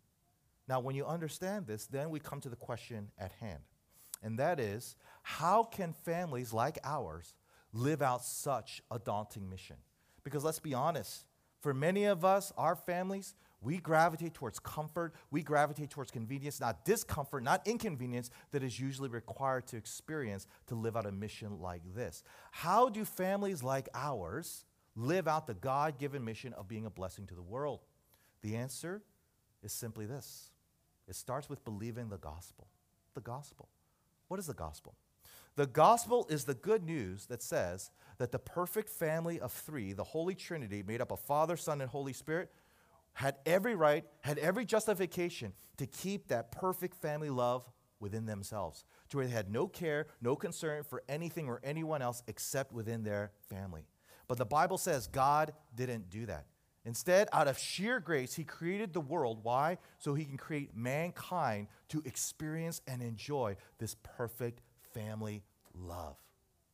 Now, 0.68 0.80
when 0.80 0.94
you 0.94 1.06
understand 1.06 1.66
this, 1.66 1.86
then 1.86 2.10
we 2.10 2.20
come 2.20 2.40
to 2.42 2.48
the 2.48 2.56
question 2.56 3.10
at 3.18 3.32
hand. 3.40 3.60
And 4.22 4.38
that 4.38 4.60
is 4.60 4.96
how 5.22 5.64
can 5.64 5.92
families 5.92 6.52
like 6.52 6.78
ours 6.84 7.34
live 7.72 8.02
out 8.02 8.24
such 8.24 8.82
a 8.90 8.98
daunting 8.98 9.48
mission? 9.48 9.76
Because 10.24 10.44
let's 10.44 10.58
be 10.58 10.74
honest, 10.74 11.24
for 11.60 11.72
many 11.72 12.04
of 12.04 12.24
us, 12.24 12.52
our 12.56 12.76
families, 12.76 13.34
we 13.60 13.78
gravitate 13.78 14.34
towards 14.34 14.58
comfort, 14.58 15.14
we 15.30 15.42
gravitate 15.42 15.90
towards 15.90 16.10
convenience, 16.10 16.60
not 16.60 16.84
discomfort, 16.84 17.42
not 17.42 17.66
inconvenience 17.66 18.30
that 18.52 18.62
is 18.62 18.78
usually 18.78 19.08
required 19.08 19.66
to 19.68 19.76
experience 19.76 20.46
to 20.68 20.74
live 20.74 20.96
out 20.96 21.06
a 21.06 21.12
mission 21.12 21.58
like 21.60 21.82
this. 21.94 22.22
How 22.52 22.88
do 22.88 23.04
families 23.04 23.62
like 23.62 23.88
ours 23.94 24.64
live 24.94 25.26
out 25.26 25.46
the 25.46 25.54
God 25.54 25.98
given 25.98 26.24
mission 26.24 26.52
of 26.52 26.68
being 26.68 26.86
a 26.86 26.90
blessing 26.90 27.26
to 27.26 27.34
the 27.34 27.42
world? 27.42 27.80
The 28.42 28.54
answer 28.54 29.02
is 29.62 29.72
simply 29.72 30.06
this 30.06 30.50
it 31.08 31.16
starts 31.16 31.48
with 31.48 31.64
believing 31.64 32.08
the 32.08 32.18
gospel. 32.18 32.68
The 33.14 33.20
gospel. 33.20 33.68
What 34.28 34.38
is 34.38 34.46
the 34.46 34.54
gospel? 34.54 34.94
The 35.56 35.66
gospel 35.66 36.26
is 36.30 36.44
the 36.44 36.54
good 36.54 36.84
news 36.84 37.26
that 37.26 37.42
says 37.42 37.90
that 38.18 38.30
the 38.30 38.38
perfect 38.38 38.88
family 38.88 39.40
of 39.40 39.52
three, 39.52 39.92
the 39.92 40.04
Holy 40.04 40.34
Trinity, 40.34 40.84
made 40.86 41.00
up 41.00 41.10
of 41.10 41.18
Father, 41.20 41.56
Son, 41.56 41.80
and 41.80 41.90
Holy 41.90 42.12
Spirit, 42.12 42.50
had 43.14 43.36
every 43.44 43.74
right, 43.74 44.04
had 44.20 44.38
every 44.38 44.64
justification 44.64 45.52
to 45.78 45.86
keep 45.86 46.28
that 46.28 46.52
perfect 46.52 46.94
family 46.96 47.30
love 47.30 47.64
within 47.98 48.26
themselves, 48.26 48.84
to 49.08 49.16
where 49.16 49.26
they 49.26 49.32
had 49.32 49.50
no 49.50 49.66
care, 49.66 50.06
no 50.20 50.36
concern 50.36 50.84
for 50.84 51.02
anything 51.08 51.48
or 51.48 51.60
anyone 51.64 52.02
else 52.02 52.22
except 52.28 52.72
within 52.72 53.02
their 53.02 53.32
family. 53.48 53.82
But 54.28 54.38
the 54.38 54.46
Bible 54.46 54.78
says 54.78 55.06
God 55.08 55.52
didn't 55.74 56.10
do 56.10 56.26
that. 56.26 56.46
Instead, 56.88 57.28
out 57.34 57.48
of 57.48 57.58
sheer 57.58 58.00
grace, 58.00 58.34
He 58.34 58.44
created 58.44 58.94
the 58.94 59.00
world. 59.00 59.40
Why? 59.42 59.76
So 59.98 60.14
He 60.14 60.24
can 60.24 60.38
create 60.38 60.74
mankind 60.74 61.68
to 61.90 62.02
experience 62.06 62.80
and 62.88 63.02
enjoy 63.02 63.56
this 63.78 63.94
perfect 64.02 64.62
family 64.94 65.42
love. 65.74 66.16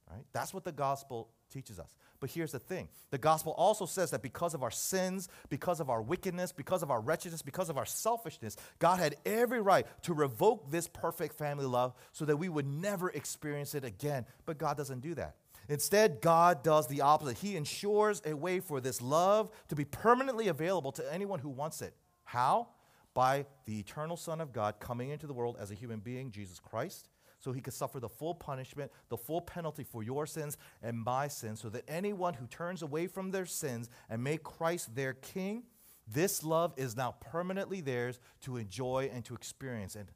Right? 0.08 0.24
That's 0.32 0.54
what 0.54 0.64
the 0.64 0.70
gospel 0.70 1.30
teaches 1.50 1.80
us. 1.80 1.96
But 2.20 2.30
here's 2.30 2.52
the 2.52 2.60
thing 2.60 2.88
the 3.10 3.18
gospel 3.18 3.52
also 3.58 3.86
says 3.86 4.12
that 4.12 4.22
because 4.22 4.54
of 4.54 4.62
our 4.62 4.70
sins, 4.70 5.28
because 5.48 5.80
of 5.80 5.90
our 5.90 6.00
wickedness, 6.00 6.52
because 6.52 6.84
of 6.84 6.92
our 6.92 7.00
wretchedness, 7.00 7.42
because 7.42 7.68
of 7.68 7.76
our 7.76 7.84
selfishness, 7.84 8.56
God 8.78 9.00
had 9.00 9.16
every 9.26 9.60
right 9.60 9.84
to 10.02 10.14
revoke 10.14 10.70
this 10.70 10.86
perfect 10.86 11.36
family 11.36 11.66
love 11.66 11.92
so 12.12 12.24
that 12.24 12.36
we 12.36 12.48
would 12.48 12.68
never 12.68 13.10
experience 13.10 13.74
it 13.74 13.84
again. 13.84 14.26
But 14.46 14.58
God 14.58 14.76
doesn't 14.76 15.00
do 15.00 15.16
that. 15.16 15.34
Instead, 15.68 16.20
God 16.20 16.62
does 16.62 16.86
the 16.86 17.00
opposite. 17.00 17.38
He 17.38 17.56
ensures 17.56 18.22
a 18.24 18.34
way 18.34 18.60
for 18.60 18.80
this 18.80 19.00
love 19.00 19.50
to 19.68 19.74
be 19.74 19.84
permanently 19.84 20.48
available 20.48 20.92
to 20.92 21.12
anyone 21.12 21.38
who 21.38 21.48
wants 21.48 21.82
it. 21.82 21.94
How? 22.24 22.68
By 23.14 23.46
the 23.66 23.78
eternal 23.78 24.16
Son 24.16 24.40
of 24.40 24.52
God 24.52 24.80
coming 24.80 25.10
into 25.10 25.26
the 25.26 25.32
world 25.32 25.56
as 25.58 25.70
a 25.70 25.74
human 25.74 26.00
being, 26.00 26.30
Jesus 26.30 26.58
Christ 26.58 27.08
so 27.44 27.52
he 27.52 27.60
could 27.60 27.74
suffer 27.74 28.00
the 28.00 28.08
full 28.08 28.34
punishment, 28.34 28.90
the 29.10 29.18
full 29.18 29.42
penalty 29.42 29.84
for 29.84 30.02
your 30.02 30.26
sins 30.26 30.56
and 30.82 30.98
my 30.98 31.28
sins, 31.28 31.60
so 31.60 31.68
that 31.68 31.84
anyone 31.86 32.32
who 32.32 32.46
turns 32.46 32.80
away 32.80 33.06
from 33.06 33.32
their 33.32 33.44
sins 33.44 33.90
and 34.08 34.24
make 34.24 34.42
Christ 34.42 34.94
their 34.94 35.12
king, 35.12 35.64
this 36.08 36.42
love 36.42 36.72
is 36.78 36.96
now 36.96 37.16
permanently 37.20 37.82
theirs 37.82 38.18
to 38.40 38.56
enjoy 38.56 39.10
and 39.12 39.22
to 39.26 39.34
experience. 39.34 39.94
And 39.94 40.10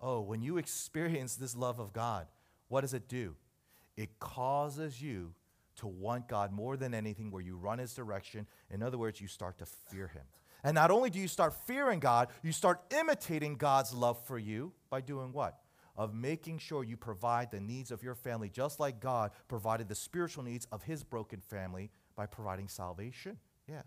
oh, 0.00 0.20
when 0.20 0.40
you 0.40 0.56
experience 0.56 1.34
this 1.34 1.56
love 1.56 1.80
of 1.80 1.92
God, 1.92 2.28
what 2.68 2.82
does 2.82 2.94
it 2.94 3.08
do? 3.08 3.34
It 3.98 4.18
causes 4.20 5.02
you 5.02 5.34
to 5.76 5.88
want 5.88 6.28
God 6.28 6.52
more 6.52 6.76
than 6.76 6.94
anything, 6.94 7.30
where 7.30 7.42
you 7.42 7.56
run 7.56 7.78
his 7.78 7.92
direction. 7.94 8.46
In 8.70 8.82
other 8.82 8.96
words, 8.96 9.20
you 9.20 9.28
start 9.28 9.58
to 9.58 9.66
fear 9.66 10.06
him. 10.06 10.22
And 10.64 10.74
not 10.74 10.90
only 10.90 11.10
do 11.10 11.18
you 11.18 11.28
start 11.28 11.52
fearing 11.66 12.00
God, 12.00 12.28
you 12.42 12.52
start 12.52 12.80
imitating 12.90 13.56
God's 13.56 13.92
love 13.92 14.24
for 14.24 14.38
you 14.38 14.72
by 14.88 15.00
doing 15.00 15.32
what? 15.32 15.58
of 15.98 16.14
making 16.14 16.58
sure 16.58 16.84
you 16.84 16.96
provide 16.96 17.50
the 17.50 17.58
needs 17.58 17.90
of 17.90 18.04
your 18.04 18.14
family, 18.14 18.48
just 18.48 18.78
like 18.78 19.00
God 19.00 19.32
provided 19.48 19.88
the 19.88 19.96
spiritual 19.96 20.44
needs 20.44 20.64
of 20.70 20.84
his 20.84 21.02
broken 21.02 21.40
family 21.40 21.90
by 22.14 22.24
providing 22.24 22.68
salvation. 22.68 23.36
Yeah. 23.68 23.82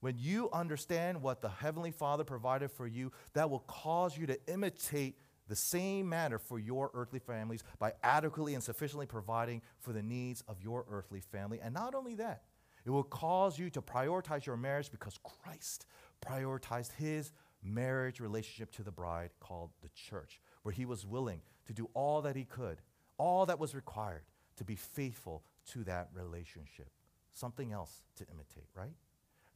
When 0.00 0.18
you 0.18 0.50
understand 0.52 1.22
what 1.22 1.40
the 1.40 1.48
Heavenly 1.48 1.92
Father 1.92 2.24
provided 2.24 2.72
for 2.72 2.88
you, 2.88 3.12
that 3.34 3.48
will 3.48 3.60
cause 3.60 4.18
you 4.18 4.26
to 4.26 4.38
imitate 4.48 5.18
the 5.48 5.56
same 5.56 6.08
manner 6.08 6.38
for 6.38 6.58
your 6.58 6.90
earthly 6.94 7.18
families 7.18 7.62
by 7.78 7.92
adequately 8.02 8.54
and 8.54 8.62
sufficiently 8.62 9.06
providing 9.06 9.62
for 9.78 9.92
the 9.92 10.02
needs 10.02 10.42
of 10.48 10.60
your 10.60 10.84
earthly 10.90 11.20
family. 11.20 11.60
And 11.62 11.74
not 11.74 11.94
only 11.94 12.14
that, 12.16 12.42
it 12.84 12.90
will 12.90 13.04
cause 13.04 13.58
you 13.58 13.68
to 13.70 13.82
prioritize 13.82 14.46
your 14.46 14.56
marriage 14.56 14.90
because 14.90 15.18
Christ 15.22 15.86
prioritized 16.24 16.92
his 16.92 17.32
marriage 17.62 18.20
relationship 18.20 18.70
to 18.72 18.82
the 18.82 18.92
bride 18.92 19.30
called 19.40 19.70
the 19.82 19.88
church 19.88 20.40
where 20.62 20.72
he 20.72 20.84
was 20.84 21.04
willing 21.04 21.40
to 21.66 21.72
do 21.72 21.88
all 21.94 22.22
that 22.22 22.36
he 22.36 22.44
could, 22.44 22.78
all 23.18 23.46
that 23.46 23.58
was 23.58 23.74
required 23.74 24.22
to 24.56 24.64
be 24.64 24.76
faithful 24.76 25.42
to 25.66 25.84
that 25.84 26.08
relationship. 26.14 26.88
Something 27.32 27.72
else 27.72 28.02
to 28.16 28.24
imitate, 28.32 28.68
right? 28.74 28.94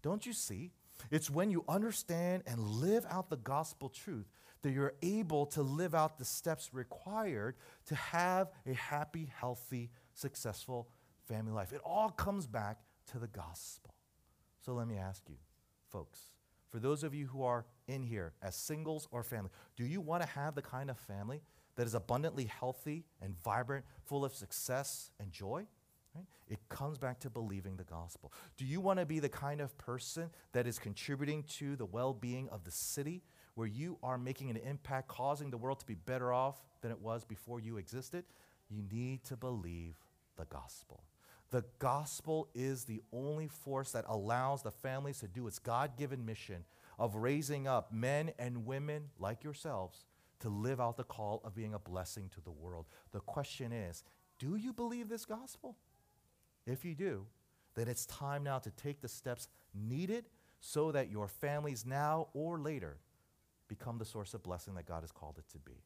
Don't 0.03 0.26
you 0.26 0.33
see? 0.33 0.72
It's 1.11 1.31
when 1.31 1.50
you 1.50 1.64
understand 1.68 2.42
and 2.46 2.61
live 2.61 3.07
out 3.09 3.31
the 3.31 3.37
gospel 3.37 3.88
truth 3.88 4.29
that 4.62 4.73
you're 4.73 4.94
able 5.03 5.46
to 5.46 5.62
live 5.62 5.94
out 5.94 6.18
the 6.18 6.25
steps 6.25 6.70
required 6.73 7.57
to 7.87 7.94
have 7.94 8.51
a 8.66 8.75
happy, 8.75 9.31
healthy, 9.38 9.90
successful 10.14 10.88
family 11.27 11.53
life. 11.53 11.73
It 11.73 11.81
all 11.85 12.11
comes 12.11 12.46
back 12.46 12.81
to 13.12 13.18
the 13.18 13.29
gospel. 13.29 13.94
So 14.61 14.73
let 14.73 14.87
me 14.87 14.96
ask 14.96 15.23
you, 15.29 15.37
folks, 15.90 16.20
for 16.70 16.79
those 16.79 17.03
of 17.03 17.14
you 17.14 17.27
who 17.27 17.42
are 17.42 17.66
in 17.88 18.03
here 18.03 18.33
as 18.42 18.55
singles 18.55 19.09
or 19.11 19.23
family, 19.23 19.51
do 19.77 19.85
you 19.85 20.01
want 20.01 20.23
to 20.23 20.29
have 20.29 20.55
the 20.55 20.62
kind 20.62 20.90
of 20.90 20.99
family 20.99 21.40
that 21.77 21.87
is 21.87 21.94
abundantly 21.94 22.44
healthy 22.44 23.05
and 23.20 23.35
vibrant, 23.42 23.85
full 24.05 24.25
of 24.25 24.35
success 24.35 25.11
and 25.18 25.33
joy? 25.33 25.66
Right? 26.14 26.27
It 26.49 26.59
comes 26.68 26.99
back 26.99 27.20
to 27.20 27.31
believing 27.31 27.77
the 27.77 27.85
gospel. 27.85 28.33
Do 28.57 28.64
you 28.64 28.81
want 28.81 28.99
to 28.99 29.07
be 29.07 29.20
the 29.20 29.29
kind 29.29 29.61
of 29.61 29.77
person 29.79 30.31
that 30.53 30.66
is 30.66 30.79
contributing 30.79 31.44
to 31.59 31.77
the 31.77 31.87
well 31.87 32.12
being 32.12 32.49
of 32.51 32.64
the 32.64 32.70
city, 32.70 33.23
where 33.54 33.66
you 33.66 33.98
are 34.02 34.18
making 34.18 34.50
an 34.50 34.56
impact, 34.56 35.08
causing 35.08 35.50
the 35.50 35.58
world 35.58 35.80
to 35.80 35.86
be 35.86 35.94
better 35.94 36.32
off 36.32 36.62
than 36.82 36.90
it 36.90 37.00
was 37.00 37.24
before 37.24 37.60
you 37.60 37.76
existed? 37.76 38.24
You 38.68 38.82
need 38.90 39.24
to 39.24 39.36
believe 39.36 39.96
the 40.36 40.44
gospel. 40.44 41.02
The 41.50 41.64
gospel 41.80 42.48
is 42.54 42.84
the 42.84 43.02
only 43.12 43.48
force 43.48 43.92
that 43.92 44.04
allows 44.08 44.62
the 44.62 44.70
families 44.70 45.18
to 45.20 45.28
do 45.28 45.48
its 45.48 45.58
God 45.58 45.96
given 45.96 46.24
mission 46.24 46.64
of 46.98 47.16
raising 47.16 47.66
up 47.66 47.92
men 47.92 48.32
and 48.38 48.66
women 48.66 49.10
like 49.18 49.42
yourselves 49.42 50.04
to 50.40 50.48
live 50.48 50.80
out 50.80 50.96
the 50.96 51.04
call 51.04 51.40
of 51.44 51.54
being 51.54 51.74
a 51.74 51.78
blessing 51.78 52.30
to 52.34 52.40
the 52.40 52.50
world. 52.50 52.86
The 53.12 53.20
question 53.20 53.72
is 53.72 54.04
do 54.38 54.56
you 54.56 54.72
believe 54.72 55.08
this 55.08 55.26
gospel? 55.26 55.76
If 56.66 56.84
you 56.84 56.94
do, 56.94 57.26
then 57.74 57.88
it's 57.88 58.06
time 58.06 58.42
now 58.42 58.58
to 58.58 58.70
take 58.70 59.00
the 59.00 59.08
steps 59.08 59.48
needed 59.74 60.26
so 60.60 60.92
that 60.92 61.10
your 61.10 61.28
families 61.28 61.84
now 61.84 62.28
or 62.32 62.58
later 62.58 62.98
become 63.70 63.96
the 63.96 64.04
source 64.04 64.35
of 64.35 64.42
blessing 64.42 64.74
that 64.74 64.85
God 64.85 65.02
has 65.02 65.12
called 65.12 65.38
it 65.38 65.48
to 65.52 65.59
be. 65.59 65.85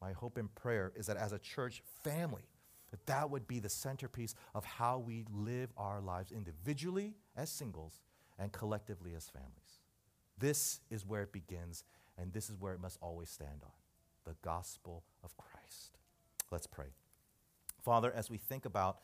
My 0.00 0.12
hope 0.12 0.36
and 0.36 0.54
prayer 0.54 0.92
is 0.94 1.06
that 1.06 1.16
as 1.16 1.32
a 1.32 1.38
church 1.40 1.82
family, 2.04 2.44
that 2.92 3.04
that 3.06 3.30
would 3.30 3.48
be 3.48 3.58
the 3.58 3.68
centerpiece 3.68 4.36
of 4.54 4.64
how 4.64 4.98
we 4.98 5.24
live 5.32 5.70
our 5.76 6.00
lives 6.00 6.30
individually 6.30 7.14
as 7.36 7.50
singles 7.50 8.02
and 8.38 8.52
collectively 8.52 9.14
as 9.16 9.28
families. 9.28 9.80
This 10.38 10.80
is 10.90 11.04
where 11.04 11.22
it 11.22 11.32
begins, 11.32 11.82
and 12.18 12.32
this 12.32 12.50
is 12.50 12.56
where 12.60 12.74
it 12.74 12.80
must 12.80 12.98
always 13.00 13.30
stand 13.30 13.62
on 13.64 13.72
the 14.24 14.36
gospel 14.42 15.02
of 15.24 15.36
Christ. 15.36 15.98
Let's 16.50 16.66
pray. 16.66 16.92
Father, 17.82 18.12
as 18.14 18.28
we 18.28 18.36
think 18.36 18.66
about 18.66 18.98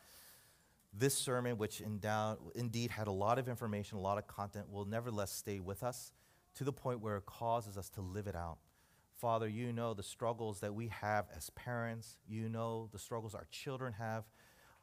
this 0.93 1.15
sermon, 1.15 1.57
which 1.57 1.81
indeed 1.81 2.91
had 2.91 3.07
a 3.07 3.11
lot 3.11 3.39
of 3.39 3.49
information, 3.49 3.97
a 3.97 4.01
lot 4.01 4.19
of 4.19 4.27
content, 4.27 4.71
will 4.71 4.85
nevertheless 4.85 5.31
stay 5.31 5.59
with 5.59 5.81
us 5.81 6.11
to 6.55 6.63
the 6.63 6.73
point 6.73 7.01
where 7.01 7.17
it 7.17 7.25
causes 7.25 7.77
us 7.77 7.89
to 7.89 8.01
live 8.01 8.27
it 8.27 8.35
out. 8.35 8.57
Father, 9.19 9.47
you 9.47 9.71
know 9.71 9.93
the 9.93 10.03
struggles 10.03 10.59
that 10.59 10.73
we 10.73 10.89
have 10.89 11.27
as 11.35 11.49
parents. 11.51 12.17
You 12.27 12.49
know 12.49 12.89
the 12.91 12.99
struggles 12.99 13.33
our 13.33 13.47
children 13.51 13.93
have 13.93 14.25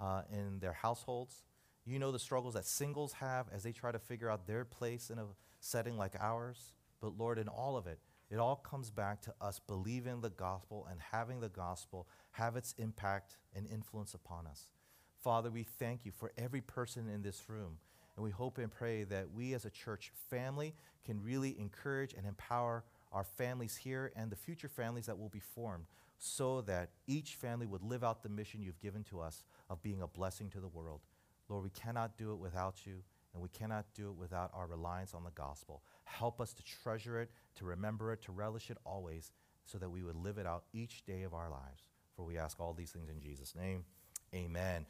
uh, 0.01 0.23
in 0.33 0.61
their 0.61 0.73
households. 0.73 1.45
You 1.85 1.99
know 1.99 2.13
the 2.13 2.19
struggles 2.19 2.55
that 2.55 2.65
singles 2.65 3.15
have 3.15 3.47
as 3.53 3.63
they 3.63 3.73
try 3.73 3.93
to 3.93 3.99
figure 3.99 4.31
out 4.31 4.47
their 4.47 4.65
place 4.65 5.11
in 5.11 5.19
a 5.19 5.27
setting 5.61 5.97
like 5.97 6.15
ours. 6.19 6.73
But 7.01 7.19
Lord, 7.19 7.39
in 7.39 7.49
all 7.49 7.77
of 7.77 7.87
it, 7.87 7.99
it 8.31 8.39
all 8.39 8.57
comes 8.57 8.91
back 8.91 9.21
to 9.23 9.35
us 9.41 9.61
believing 9.67 10.21
the 10.21 10.31
gospel 10.31 10.87
and 10.91 11.01
having 11.13 11.41
the 11.41 11.49
gospel 11.49 12.07
have 12.33 12.57
its 12.57 12.75
impact 12.79 13.37
and 13.55 13.67
influence 13.67 14.15
upon 14.15 14.47
us. 14.47 14.67
Father, 15.23 15.51
we 15.51 15.65
thank 15.65 16.07
you 16.07 16.13
for 16.13 16.33
every 16.39 16.61
person 16.61 17.09
in 17.09 17.23
this 17.23 17.49
room. 17.49 17.79
And 18.21 18.25
we 18.27 18.33
hope 18.33 18.59
and 18.59 18.71
pray 18.71 19.05
that 19.05 19.33
we 19.33 19.55
as 19.55 19.65
a 19.65 19.71
church 19.71 20.13
family 20.29 20.75
can 21.07 21.23
really 21.23 21.59
encourage 21.59 22.13
and 22.13 22.27
empower 22.27 22.85
our 23.13 23.25
families 23.25 23.77
here 23.77 24.13
and 24.15 24.31
the 24.31 24.37
future 24.37 24.69
families 24.69 25.07
that 25.07 25.19
will 25.19 25.31
be 25.31 25.41
formed 25.41 25.87
so 26.19 26.61
that 26.61 26.91
each 27.07 27.37
family 27.37 27.65
would 27.65 27.83
live 27.83 28.05
out 28.05 28.23
the 28.23 28.29
mission 28.29 28.61
you've 28.61 28.79
given 28.79 29.05
to 29.05 29.21
us 29.21 29.43
of 29.71 29.83
being 29.83 30.03
a 30.03 30.07
blessing 30.07 30.51
to 30.51 30.61
the 30.61 30.69
world. 30.69 31.01
Lord, 31.49 31.65
we 31.65 31.71
cannot 31.71 32.19
do 32.19 32.33
it 32.33 32.37
without 32.37 32.85
you, 32.85 32.97
and 33.33 33.43
we 33.43 33.49
cannot 33.49 33.87
do 33.95 34.11
it 34.11 34.17
without 34.17 34.51
our 34.53 34.67
reliance 34.67 35.15
on 35.15 35.25
the 35.25 35.31
gospel. 35.31 35.83
Help 36.05 36.43
us 36.43 36.53
to 36.53 36.63
treasure 36.63 37.19
it, 37.23 37.31
to 37.55 37.65
remember 37.65 38.13
it, 38.13 38.21
to 38.25 38.33
relish 38.33 38.69
it 38.69 38.77
always, 38.85 39.33
so 39.65 39.79
that 39.79 39.89
we 39.89 40.03
would 40.03 40.17
live 40.17 40.37
it 40.37 40.47
out 40.47 40.65
each 40.75 41.07
day 41.07 41.23
of 41.23 41.33
our 41.33 41.49
lives. 41.49 41.89
For 42.15 42.27
we 42.27 42.37
ask 42.37 42.61
all 42.61 42.75
these 42.75 42.91
things 42.91 43.09
in 43.09 43.19
Jesus' 43.19 43.55
name. 43.57 43.85
Amen. 44.35 44.85